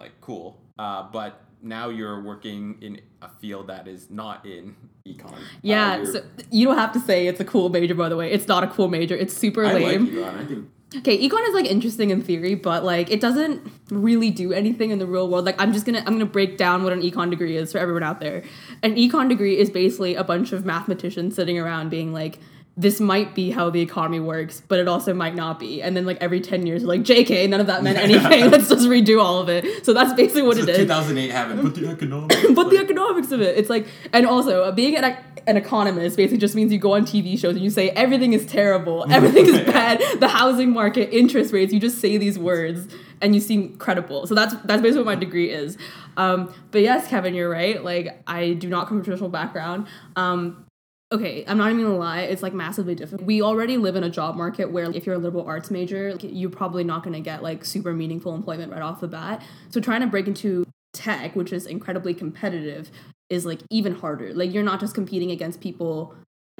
like 0.00 0.12
cool. 0.20 0.60
Uh, 0.78 1.04
but 1.12 1.42
now 1.62 1.90
you're 1.90 2.22
working 2.22 2.78
in 2.80 3.00
a 3.22 3.28
field 3.28 3.68
that 3.68 3.86
is 3.86 4.10
not 4.10 4.44
in 4.46 4.74
econ. 5.06 5.38
Yeah, 5.62 5.98
uh, 5.98 6.06
so 6.06 6.22
you 6.50 6.66
don't 6.66 6.78
have 6.78 6.92
to 6.92 7.00
say 7.00 7.26
it's 7.26 7.38
a 7.38 7.44
cool 7.44 7.68
major. 7.68 7.94
By 7.94 8.08
the 8.08 8.16
way, 8.16 8.32
it's 8.32 8.48
not 8.48 8.64
a 8.64 8.66
cool 8.66 8.88
major. 8.88 9.14
It's 9.14 9.36
super 9.36 9.64
I 9.64 9.74
lame. 9.74 10.06
Like 10.06 10.14
econ. 10.14 10.38
I 10.38 10.44
think. 10.46 10.70
Okay, 10.96 11.28
econ 11.28 11.46
is 11.46 11.54
like 11.54 11.66
interesting 11.66 12.10
in 12.10 12.20
theory, 12.20 12.56
but 12.56 12.82
like 12.82 13.10
it 13.10 13.20
doesn't 13.20 13.70
really 13.90 14.30
do 14.30 14.52
anything 14.52 14.90
in 14.90 14.98
the 14.98 15.06
real 15.06 15.28
world. 15.28 15.44
Like 15.44 15.60
I'm 15.60 15.72
just 15.72 15.86
gonna 15.86 16.00
I'm 16.00 16.14
gonna 16.14 16.26
break 16.26 16.56
down 16.56 16.82
what 16.82 16.92
an 16.92 17.02
econ 17.02 17.30
degree 17.30 17.56
is 17.56 17.70
for 17.70 17.78
everyone 17.78 18.02
out 18.02 18.18
there. 18.18 18.42
An 18.82 18.96
econ 18.96 19.28
degree 19.28 19.56
is 19.56 19.70
basically 19.70 20.16
a 20.16 20.24
bunch 20.24 20.52
of 20.52 20.64
mathematicians 20.64 21.36
sitting 21.36 21.58
around 21.58 21.90
being 21.90 22.12
like, 22.12 22.40
this 22.80 22.98
might 22.98 23.34
be 23.34 23.50
how 23.50 23.68
the 23.68 23.82
economy 23.82 24.20
works, 24.20 24.62
but 24.66 24.78
it 24.78 24.88
also 24.88 25.12
might 25.12 25.34
not 25.34 25.58
be. 25.58 25.82
And 25.82 25.94
then 25.94 26.06
like 26.06 26.16
every 26.22 26.40
10 26.40 26.66
years, 26.66 26.82
like, 26.82 27.02
JK, 27.02 27.46
none 27.50 27.60
of 27.60 27.66
that 27.66 27.82
meant 27.82 27.98
anything. 28.08 28.50
Let's 28.50 28.70
just 28.70 28.88
redo 28.88 29.22
all 29.22 29.38
of 29.38 29.50
it. 29.50 29.84
So 29.84 29.92
that's 29.92 30.14
basically 30.14 30.42
what 30.42 30.56
it 30.56 30.66
is. 30.66 30.78
2008 30.78 31.30
happened. 31.30 31.62
But 31.62 31.74
the 31.74 31.88
economics. 31.88 32.46
but 32.54 32.70
the 32.70 32.78
economics 32.78 33.32
of 33.32 33.42
it. 33.42 33.58
It's 33.58 33.68
like, 33.68 33.86
and 34.14 34.24
also 34.24 34.64
uh, 34.64 34.72
being 34.72 34.96
an, 34.96 35.14
an 35.46 35.58
economist 35.58 36.16
basically 36.16 36.38
just 36.38 36.54
means 36.54 36.72
you 36.72 36.78
go 36.78 36.94
on 36.94 37.04
TV 37.04 37.38
shows 37.38 37.54
and 37.54 37.62
you 37.62 37.68
say 37.68 37.90
everything 37.90 38.32
is 38.32 38.46
terrible, 38.46 39.04
everything 39.10 39.46
is 39.46 39.60
bad, 39.60 40.00
the 40.18 40.28
housing 40.28 40.70
market, 40.70 41.14
interest 41.14 41.52
rates. 41.52 41.74
You 41.74 41.80
just 41.80 42.00
say 42.00 42.16
these 42.16 42.38
words 42.38 42.88
and 43.20 43.34
you 43.34 43.42
seem 43.42 43.76
credible. 43.76 44.26
So 44.26 44.34
that's 44.34 44.54
that's 44.64 44.80
basically 44.80 45.02
what 45.02 45.06
my 45.06 45.14
degree 45.16 45.50
is. 45.50 45.76
Um, 46.16 46.54
but 46.70 46.80
yes, 46.80 47.08
Kevin, 47.08 47.34
you're 47.34 47.50
right. 47.50 47.84
Like 47.84 48.22
I 48.26 48.54
do 48.54 48.70
not 48.70 48.88
come 48.88 48.96
from 48.96 49.00
a 49.00 49.04
traditional 49.04 49.28
background. 49.28 49.86
Um, 50.16 50.64
okay, 51.12 51.44
I'm 51.46 51.58
not 51.58 51.70
even 51.70 51.82
gonna 51.82 51.96
lie, 51.96 52.20
it's 52.22 52.42
like 52.42 52.54
massively 52.54 52.94
difficult. 52.94 53.26
We 53.26 53.42
already 53.42 53.76
live 53.76 53.96
in 53.96 54.04
a 54.04 54.10
job 54.10 54.36
market 54.36 54.70
where 54.70 54.90
if 54.90 55.06
you're 55.06 55.16
a 55.16 55.18
liberal 55.18 55.44
arts 55.44 55.70
major, 55.70 56.12
like, 56.12 56.22
you're 56.22 56.50
probably 56.50 56.84
not 56.84 57.02
gonna 57.02 57.20
get 57.20 57.42
like 57.42 57.64
super 57.64 57.92
meaningful 57.92 58.34
employment 58.34 58.72
right 58.72 58.82
off 58.82 59.00
the 59.00 59.08
bat. 59.08 59.42
So 59.70 59.80
trying 59.80 60.02
to 60.02 60.06
break 60.06 60.28
into 60.28 60.64
tech, 60.92 61.34
which 61.34 61.52
is 61.52 61.66
incredibly 61.66 62.14
competitive, 62.14 62.90
is 63.28 63.44
like 63.44 63.60
even 63.70 63.94
harder. 63.94 64.32
Like 64.34 64.52
you're 64.52 64.62
not 64.62 64.80
just 64.80 64.94
competing 64.94 65.30
against 65.30 65.60
people 65.60 66.14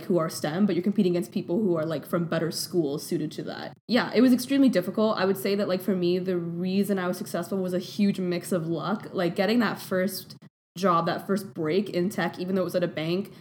who 0.06 0.18
are 0.18 0.30
STEM, 0.30 0.66
but 0.66 0.74
you're 0.74 0.82
competing 0.82 1.12
against 1.12 1.30
people 1.30 1.58
who 1.58 1.76
are 1.76 1.84
like 1.84 2.06
from 2.06 2.24
better 2.24 2.50
schools 2.50 3.06
suited 3.06 3.30
to 3.32 3.42
that. 3.44 3.76
Yeah, 3.86 4.10
it 4.14 4.20
was 4.20 4.32
extremely 4.32 4.68
difficult. 4.68 5.18
I 5.18 5.26
would 5.26 5.36
say 5.36 5.54
that 5.54 5.68
like 5.68 5.82
for 5.82 5.94
me, 5.94 6.18
the 6.18 6.38
reason 6.38 6.98
I 6.98 7.06
was 7.06 7.18
successful 7.18 7.58
was 7.58 7.74
a 7.74 7.78
huge 7.78 8.18
mix 8.18 8.50
of 8.50 8.66
luck. 8.66 9.08
Like 9.12 9.36
getting 9.36 9.58
that 9.60 9.78
first 9.78 10.36
job, 10.76 11.06
that 11.06 11.26
first 11.26 11.54
break 11.54 11.90
in 11.90 12.08
tech, 12.08 12.38
even 12.38 12.54
though 12.54 12.62
it 12.62 12.64
was 12.64 12.74
at 12.74 12.82
a 12.82 12.88
bank, 12.88 13.32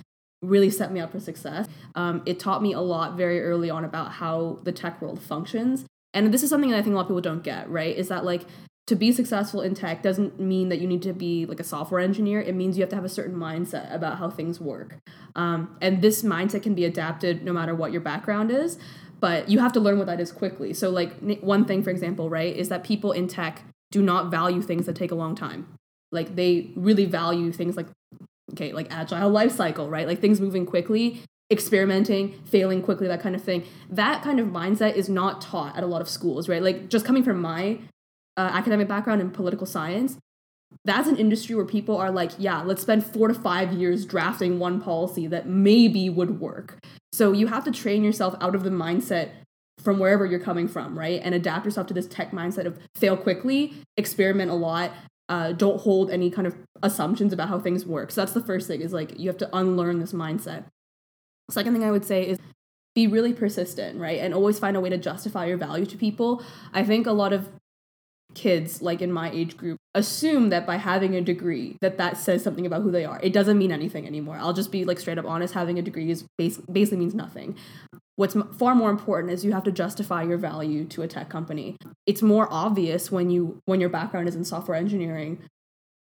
really 0.41 0.69
set 0.69 0.91
me 0.91 0.99
up 0.99 1.11
for 1.11 1.19
success. 1.19 1.67
Um, 1.95 2.21
it 2.25 2.39
taught 2.39 2.61
me 2.61 2.73
a 2.73 2.79
lot 2.79 3.17
very 3.17 3.41
early 3.41 3.69
on 3.69 3.83
about 3.83 4.13
how 4.13 4.59
the 4.63 4.71
tech 4.71 5.01
world 5.01 5.21
functions. 5.21 5.85
And 6.13 6.33
this 6.33 6.43
is 6.43 6.49
something 6.49 6.71
that 6.71 6.77
I 6.77 6.81
think 6.81 6.93
a 6.93 6.95
lot 6.95 7.01
of 7.01 7.07
people 7.07 7.21
don't 7.21 7.43
get, 7.43 7.69
right? 7.69 7.95
Is 7.95 8.07
that 8.07 8.25
like 8.25 8.45
to 8.87 8.95
be 8.95 9.11
successful 9.11 9.61
in 9.61 9.75
tech 9.75 10.01
doesn't 10.01 10.39
mean 10.39 10.69
that 10.69 10.79
you 10.79 10.87
need 10.87 11.03
to 11.03 11.13
be 11.13 11.45
like 11.45 11.59
a 11.59 11.63
software 11.63 12.01
engineer. 12.01 12.41
It 12.41 12.55
means 12.55 12.75
you 12.75 12.81
have 12.81 12.89
to 12.89 12.95
have 12.95 13.05
a 13.05 13.09
certain 13.09 13.35
mindset 13.35 13.93
about 13.93 14.17
how 14.17 14.31
things 14.31 14.59
work. 14.59 14.97
Um, 15.35 15.77
and 15.79 16.01
this 16.01 16.23
mindset 16.23 16.63
can 16.63 16.73
be 16.73 16.85
adapted 16.85 17.43
no 17.43 17.53
matter 17.53 17.75
what 17.75 17.91
your 17.91 18.01
background 18.01 18.49
is, 18.49 18.79
but 19.19 19.47
you 19.47 19.59
have 19.59 19.71
to 19.73 19.79
learn 19.79 19.99
what 19.99 20.07
that 20.07 20.19
is 20.19 20.31
quickly. 20.31 20.73
So, 20.73 20.89
like, 20.89 21.13
one 21.41 21.65
thing, 21.65 21.83
for 21.83 21.91
example, 21.91 22.31
right, 22.31 22.55
is 22.55 22.69
that 22.69 22.83
people 22.83 23.11
in 23.11 23.27
tech 23.27 23.61
do 23.91 24.01
not 24.01 24.31
value 24.31 24.61
things 24.61 24.87
that 24.87 24.95
take 24.95 25.11
a 25.11 25.15
long 25.15 25.35
time. 25.35 25.67
Like, 26.11 26.35
they 26.35 26.71
really 26.75 27.05
value 27.05 27.51
things 27.51 27.77
like 27.77 27.87
okay, 28.51 28.71
like 28.73 28.87
agile 28.89 29.29
life 29.29 29.51
cycle, 29.51 29.89
right? 29.89 30.07
Like 30.07 30.19
things 30.19 30.39
moving 30.39 30.65
quickly, 30.65 31.21
experimenting, 31.51 32.33
failing 32.45 32.81
quickly, 32.81 33.07
that 33.07 33.21
kind 33.21 33.35
of 33.35 33.43
thing. 33.43 33.63
That 33.89 34.23
kind 34.23 34.39
of 34.39 34.47
mindset 34.47 34.95
is 34.95 35.09
not 35.09 35.41
taught 35.41 35.77
at 35.77 35.83
a 35.83 35.87
lot 35.87 36.01
of 36.01 36.09
schools, 36.09 36.47
right? 36.47 36.61
Like 36.61 36.89
just 36.89 37.05
coming 37.05 37.23
from 37.23 37.41
my 37.41 37.79
uh, 38.37 38.49
academic 38.53 38.87
background 38.87 39.21
in 39.21 39.31
political 39.31 39.65
science, 39.65 40.17
that's 40.85 41.07
an 41.07 41.17
industry 41.17 41.55
where 41.55 41.65
people 41.65 41.97
are 41.97 42.11
like, 42.11 42.31
yeah, 42.37 42.61
let's 42.61 42.81
spend 42.81 43.05
four 43.05 43.27
to 43.27 43.33
five 43.33 43.73
years 43.73 44.05
drafting 44.05 44.59
one 44.59 44.79
policy 44.81 45.27
that 45.27 45.47
maybe 45.47 46.09
would 46.09 46.39
work. 46.39 46.77
So 47.11 47.31
you 47.31 47.47
have 47.47 47.63
to 47.65 47.71
train 47.71 48.03
yourself 48.03 48.35
out 48.39 48.55
of 48.55 48.63
the 48.63 48.69
mindset 48.69 49.31
from 49.79 49.97
wherever 49.97 50.25
you're 50.25 50.39
coming 50.39 50.67
from, 50.67 50.97
right? 50.97 51.21
And 51.23 51.33
adapt 51.33 51.65
yourself 51.65 51.87
to 51.87 51.93
this 51.93 52.07
tech 52.07 52.31
mindset 52.31 52.65
of 52.65 52.77
fail 52.95 53.17
quickly, 53.17 53.73
experiment 53.97 54.51
a 54.51 54.55
lot, 54.55 54.91
uh, 55.29 55.51
don't 55.53 55.79
hold 55.79 56.09
any 56.09 56.29
kind 56.29 56.47
of 56.47 56.55
assumptions 56.81 57.31
about 57.31 57.47
how 57.47 57.59
things 57.59 57.85
work. 57.85 58.11
So 58.11 58.21
that's 58.21 58.33
the 58.33 58.41
first 58.41 58.67
thing 58.67 58.81
is 58.81 58.91
like 58.91 59.17
you 59.17 59.29
have 59.29 59.37
to 59.37 59.49
unlearn 59.55 59.99
this 59.99 60.11
mindset. 60.11 60.65
Second 61.49 61.73
thing 61.73 61.83
I 61.83 61.91
would 61.91 62.05
say 62.05 62.27
is 62.27 62.39
be 62.95 63.07
really 63.07 63.33
persistent, 63.33 63.99
right? 63.99 64.19
And 64.19 64.33
always 64.33 64.59
find 64.59 64.75
a 64.75 64.79
way 64.79 64.89
to 64.89 64.97
justify 64.97 65.45
your 65.45 65.57
value 65.57 65.85
to 65.85 65.97
people. 65.97 66.43
I 66.73 66.83
think 66.83 67.05
a 67.05 67.11
lot 67.11 67.31
of 67.31 67.47
kids 68.35 68.81
like 68.81 69.01
in 69.01 69.11
my 69.11 69.31
age 69.31 69.57
group 69.57 69.77
assume 69.95 70.49
that 70.49 70.65
by 70.65 70.77
having 70.77 71.15
a 71.15 71.21
degree 71.21 71.77
that 71.81 71.97
that 71.97 72.17
says 72.17 72.43
something 72.43 72.65
about 72.65 72.83
who 72.83 72.91
they 72.91 73.05
are. 73.05 73.19
It 73.23 73.33
doesn't 73.33 73.57
mean 73.57 73.71
anything 73.71 74.05
anymore. 74.05 74.37
I'll 74.39 74.53
just 74.53 74.71
be 74.71 74.85
like 74.85 74.99
straight 74.99 75.17
up 75.17 75.25
honest 75.25 75.53
having 75.53 75.79
a 75.79 75.81
degree 75.81 76.09
is 76.11 76.25
basically 76.37 76.97
means 76.97 77.15
nothing. 77.15 77.55
What's 78.17 78.35
m- 78.35 78.53
far 78.53 78.75
more 78.75 78.91
important 78.91 79.33
is 79.33 79.43
you 79.43 79.53
have 79.53 79.63
to 79.63 79.71
justify 79.71 80.23
your 80.23 80.37
value 80.37 80.85
to 80.85 81.01
a 81.01 81.07
tech 81.07 81.29
company. 81.29 81.75
It's 82.05 82.21
more 82.21 82.47
obvious 82.51 83.11
when 83.11 83.29
you 83.29 83.61
when 83.65 83.79
your 83.79 83.89
background 83.89 84.27
is 84.27 84.35
in 84.35 84.45
software 84.45 84.77
engineering 84.77 85.39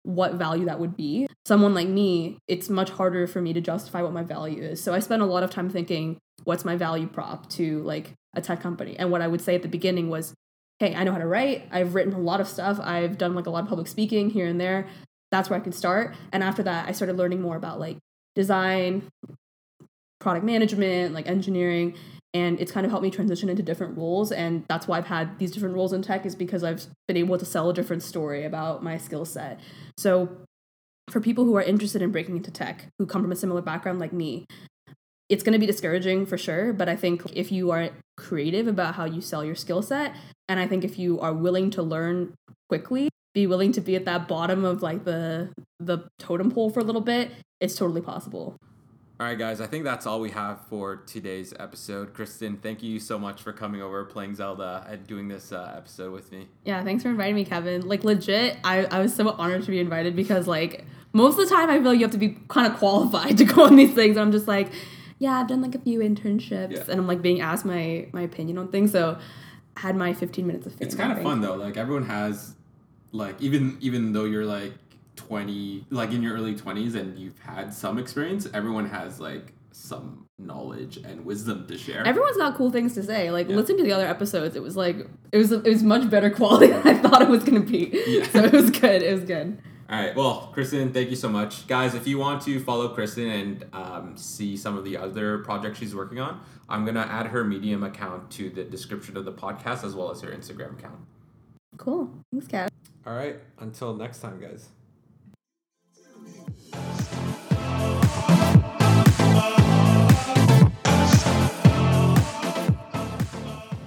what 0.03 0.33
value 0.35 0.65
that 0.65 0.79
would 0.79 0.95
be. 0.97 1.27
Someone 1.45 1.73
like 1.73 1.87
me 1.87 2.39
it's 2.47 2.69
much 2.69 2.89
harder 2.89 3.25
for 3.27 3.41
me 3.41 3.53
to 3.53 3.61
justify 3.61 4.01
what 4.01 4.13
my 4.13 4.23
value 4.23 4.61
is. 4.61 4.83
So 4.83 4.93
i 4.93 4.99
spend 4.99 5.21
a 5.21 5.25
lot 5.25 5.43
of 5.43 5.49
time 5.49 5.69
thinking 5.69 6.17
what's 6.43 6.65
my 6.65 6.75
value 6.75 7.07
prop 7.07 7.49
to 7.51 7.81
like 7.83 8.13
a 8.35 8.41
tech 8.41 8.59
company? 8.61 8.97
And 8.99 9.11
what 9.11 9.21
i 9.21 9.27
would 9.27 9.41
say 9.41 9.55
at 9.55 9.61
the 9.61 9.69
beginning 9.69 10.09
was 10.09 10.33
hey, 10.79 10.95
I 10.95 11.03
know 11.03 11.11
how 11.11 11.17
to 11.17 11.27
write. 11.27 11.67
I've 11.71 11.95
written 11.95 12.13
a 12.13 12.19
lot 12.19 12.39
of 12.39 12.47
stuff. 12.47 12.79
I've 12.79 13.17
done 13.17 13.33
like 13.33 13.47
a 13.47 13.49
lot 13.49 13.63
of 13.63 13.69
public 13.69 13.87
speaking 13.87 14.29
here 14.29 14.47
and 14.47 14.59
there. 14.59 14.87
That's 15.31 15.49
where 15.49 15.59
I 15.59 15.63
can 15.63 15.71
start. 15.71 16.15
And 16.31 16.43
after 16.43 16.63
that, 16.63 16.87
I 16.87 16.91
started 16.91 17.17
learning 17.17 17.41
more 17.41 17.55
about 17.55 17.79
like 17.79 17.97
design, 18.35 19.09
product 20.19 20.45
management, 20.45 21.13
like 21.13 21.27
engineering. 21.27 21.95
And 22.33 22.59
it's 22.59 22.71
kind 22.71 22.85
of 22.85 22.91
helped 22.91 23.03
me 23.03 23.09
transition 23.09 23.49
into 23.49 23.63
different 23.63 23.97
roles. 23.97 24.31
And 24.31 24.63
that's 24.67 24.87
why 24.87 24.97
I've 24.97 25.07
had 25.07 25.39
these 25.39 25.51
different 25.51 25.75
roles 25.75 25.93
in 25.93 26.01
tech, 26.01 26.25
is 26.25 26.35
because 26.35 26.63
I've 26.63 26.85
been 27.07 27.17
able 27.17 27.37
to 27.37 27.45
sell 27.45 27.69
a 27.69 27.73
different 27.73 28.03
story 28.03 28.45
about 28.45 28.83
my 28.83 28.97
skill 28.97 29.25
set. 29.25 29.59
So 29.97 30.29
for 31.09 31.19
people 31.19 31.45
who 31.45 31.55
are 31.55 31.63
interested 31.63 32.01
in 32.01 32.11
breaking 32.11 32.37
into 32.37 32.51
tech, 32.51 32.87
who 32.99 33.05
come 33.05 33.23
from 33.23 33.31
a 33.31 33.35
similar 33.35 33.61
background 33.61 33.99
like 33.99 34.13
me, 34.13 34.45
it's 35.29 35.43
going 35.43 35.53
to 35.53 35.59
be 35.59 35.65
discouraging 35.65 36.25
for 36.25 36.37
sure. 36.37 36.73
But 36.73 36.89
I 36.89 36.95
think 36.95 37.23
if 37.33 37.51
you 37.51 37.71
are 37.71 37.89
creative 38.15 38.67
about 38.67 38.95
how 38.95 39.05
you 39.05 39.21
sell 39.21 39.43
your 39.43 39.55
skill 39.55 39.81
set, 39.81 40.15
and 40.47 40.59
I 40.59 40.67
think 40.67 40.83
if 40.83 40.97
you 40.97 41.19
are 41.19 41.33
willing 41.33 41.69
to 41.71 41.83
learn 41.83 42.33
quickly, 42.69 43.09
be 43.33 43.47
willing 43.47 43.71
to 43.73 43.81
be 43.81 43.95
at 43.95 44.05
that 44.05 44.27
bottom 44.27 44.65
of 44.65 44.81
like 44.81 45.03
the 45.03 45.49
the 45.79 45.99
totem 46.17 46.49
pole 46.51 46.69
for 46.69 46.79
a 46.79 46.83
little 46.83 47.01
bit, 47.01 47.31
it's 47.59 47.75
totally 47.75 48.01
possible. 48.01 48.57
All 49.19 49.25
right, 49.25 49.37
guys, 49.37 49.61
I 49.61 49.65
think 49.65 49.83
that's 49.83 50.05
all 50.05 50.19
we 50.19 50.29
have 50.29 50.61
for 50.67 50.97
today's 50.97 51.51
episode. 51.57 52.13
Kristen, 52.13 52.57
thank 52.57 52.83
you 52.83 52.99
so 52.99 53.17
much 53.17 53.41
for 53.41 53.51
coming 53.51 53.81
over, 53.81 54.05
playing 54.05 54.35
Zelda, 54.35 54.85
and 54.87 55.07
doing 55.07 55.27
this 55.27 55.51
uh, 55.51 55.73
episode 55.75 56.11
with 56.11 56.31
me. 56.31 56.47
Yeah, 56.65 56.83
thanks 56.83 57.01
for 57.01 57.09
inviting 57.09 57.33
me, 57.33 57.43
Kevin. 57.43 57.87
Like, 57.87 58.03
legit, 58.03 58.57
I, 58.63 58.85
I 58.85 58.99
was 58.99 59.15
so 59.15 59.27
honored 59.31 59.63
to 59.63 59.71
be 59.71 59.79
invited 59.79 60.15
because, 60.15 60.45
like, 60.47 60.85
most 61.13 61.39
of 61.39 61.49
the 61.49 61.55
time 61.55 61.67
I 61.67 61.79
feel 61.79 61.85
like 61.85 61.95
you 61.99 62.05
have 62.05 62.11
to 62.11 62.19
be 62.19 62.37
kind 62.47 62.71
of 62.71 62.77
qualified 62.77 63.37
to 63.39 63.45
go 63.45 63.63
on 63.63 63.75
these 63.75 63.95
things. 63.95 64.17
And 64.17 64.19
I'm 64.19 64.31
just 64.31 64.47
like, 64.47 64.71
yeah, 65.19 65.39
I've 65.39 65.47
done 65.47 65.61
like 65.61 65.75
a 65.75 65.79
few 65.79 65.99
internships 65.99 66.71
Yeah. 66.73 66.83
and 66.89 66.99
I'm 66.99 67.07
like 67.07 67.21
being 67.21 67.41
asked 67.41 67.65
my, 67.65 68.07
my 68.13 68.21
opinion 68.21 68.57
on 68.57 68.67
things. 68.69 68.91
So 68.91 69.17
I 69.75 69.79
had 69.79 69.95
my 69.95 70.13
15 70.13 70.45
minutes 70.45 70.65
of 70.67 70.73
fame. 70.73 70.85
It's 70.87 70.95
kind 70.95 71.11
of 71.11 71.21
fun 71.23 71.41
though. 71.41 71.55
Like 71.55 71.77
everyone 71.77 72.05
has, 72.05 72.55
like 73.11 73.41
even 73.41 73.77
even 73.81 74.13
though 74.13 74.25
you're 74.25 74.45
like 74.45 74.73
twenty, 75.15 75.85
like 75.89 76.11
in 76.11 76.21
your 76.21 76.35
early 76.35 76.55
twenties, 76.55 76.93
and 76.95 77.17
you've 77.17 77.39
had 77.39 77.73
some 77.73 77.97
experience, 77.97 78.47
everyone 78.53 78.87
has 78.89 79.19
like 79.19 79.53
some 79.71 80.25
knowledge 80.39 80.97
and 80.97 81.25
wisdom 81.25 81.65
to 81.67 81.77
share. 81.77 82.05
Everyone's 82.05 82.37
got 82.37 82.55
cool 82.55 82.71
things 82.71 82.93
to 82.95 83.03
say. 83.03 83.31
Like 83.31 83.49
Yeah. 83.49 83.55
listen 83.55 83.77
to 83.77 83.83
the 83.83 83.91
other 83.91 84.05
episodes. 84.07 84.55
It 84.55 84.61
was 84.61 84.75
like 84.77 84.97
it 85.31 85.37
was 85.37 85.51
it 85.51 85.63
was 85.63 85.83
much 85.83 86.09
better 86.09 86.29
quality 86.39 86.67
than 86.67 86.87
I 86.87 86.93
thought 86.95 87.21
it 87.21 87.29
was 87.29 87.43
gonna 87.43 87.61
be. 87.61 87.89
Yeah. 88.07 88.27
So 88.29 88.43
it 88.43 88.51
was 88.53 88.69
good. 88.71 89.01
It 89.01 89.13
was 89.13 89.23
good. 89.23 89.57
All 89.89 89.97
right. 89.97 90.13
Well, 90.13 90.49
Kristen, 90.53 90.91
thank 90.91 91.09
you 91.09 91.15
so 91.15 91.29
much, 91.29 91.65
guys. 91.65 91.95
If 91.95 92.07
you 92.07 92.17
want 92.17 92.41
to 92.43 92.59
follow 92.59 92.89
Kristen 92.89 93.29
and 93.29 93.65
um, 93.71 94.17
see 94.17 94.57
some 94.57 94.77
of 94.77 94.83
the 94.83 94.97
other 94.97 95.37
projects 95.39 95.79
she's 95.79 95.95
working 95.95 96.19
on, 96.19 96.41
I'm 96.67 96.85
gonna 96.85 97.07
add 97.09 97.27
her 97.27 97.45
Medium 97.45 97.83
account 97.83 98.29
to 98.31 98.49
the 98.49 98.65
description 98.65 99.15
of 99.15 99.23
the 99.23 99.31
podcast 99.31 99.85
as 99.85 99.95
well 99.95 100.11
as 100.11 100.19
her 100.21 100.29
Instagram 100.29 100.77
account. 100.77 100.99
Cool. 101.77 102.09
Thanks, 102.31 102.47
Kat. 102.47 102.71
All 103.05 103.13
right. 103.13 103.39
Until 103.59 103.93
next 103.95 104.19
time, 104.19 104.41
guys. 104.41 104.69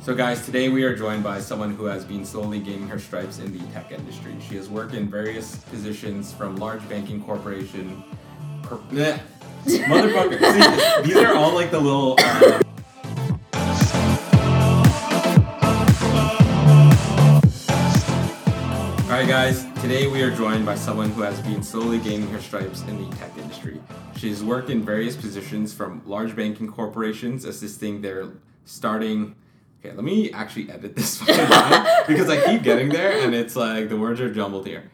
So, 0.03 0.15
guys, 0.15 0.45
today 0.47 0.71
we 0.71 0.83
are 0.85 0.97
joined 0.97 1.23
by 1.23 1.41
someone 1.41 1.75
who 1.75 1.85
has 1.85 2.05
been 2.07 2.25
slowly 2.25 2.59
gaining 2.59 2.89
her 2.89 2.99
stripes 2.99 3.39
in 3.39 3.53
the 3.57 3.65
tech 3.73 3.93
industry. 3.93 4.35
She 4.49 4.57
has 4.57 4.69
worked 4.69 4.95
in 4.95 5.11
various 5.11 5.57
positions 5.57 6.33
from 6.33 6.57
large 6.57 6.87
banking 6.89 7.23
corporation. 7.23 8.03
Cor- 8.63 8.79
Bleh. 8.91 9.21
Motherfucker. 9.67 10.39
See, 11.05 11.09
these 11.13 11.17
are 11.17 11.35
all 11.35 11.55
like 11.55 11.71
the 11.71 11.79
little. 11.81 12.17
Uh, 12.19 12.63
All 19.11 19.17
right, 19.17 19.29
guys. 19.29 19.65
Today 19.83 20.07
we 20.07 20.23
are 20.23 20.31
joined 20.31 20.65
by 20.65 20.77
someone 20.77 21.11
who 21.11 21.23
has 21.23 21.41
been 21.41 21.63
slowly 21.63 21.99
gaining 21.99 22.29
her 22.31 22.41
stripes 22.41 22.83
in 22.83 22.97
the 23.11 23.17
tech 23.17 23.37
industry. 23.37 23.81
She's 24.17 24.43
worked 24.45 24.71
in 24.71 24.85
various 24.85 25.17
positions 25.17 25.75
from 25.75 26.01
large 26.07 26.37
banking 26.37 26.69
corporations, 26.69 27.45
assisting 27.45 28.01
their 28.03 28.29
starting. 28.65 29.35
Okay, 29.83 29.95
let 29.95 30.05
me 30.05 30.31
actually 30.33 30.71
edit 30.71 30.95
this 30.95 31.27
line 31.29 31.87
because 32.07 32.29
I 32.29 32.45
keep 32.45 32.63
getting 32.63 32.91
there 32.91 33.25
and 33.25 33.35
it's 33.35 33.57
like 33.57 33.89
the 33.89 33.97
words 33.97 34.21
are 34.21 34.33
jumbled 34.33 34.67
here. 34.67 34.91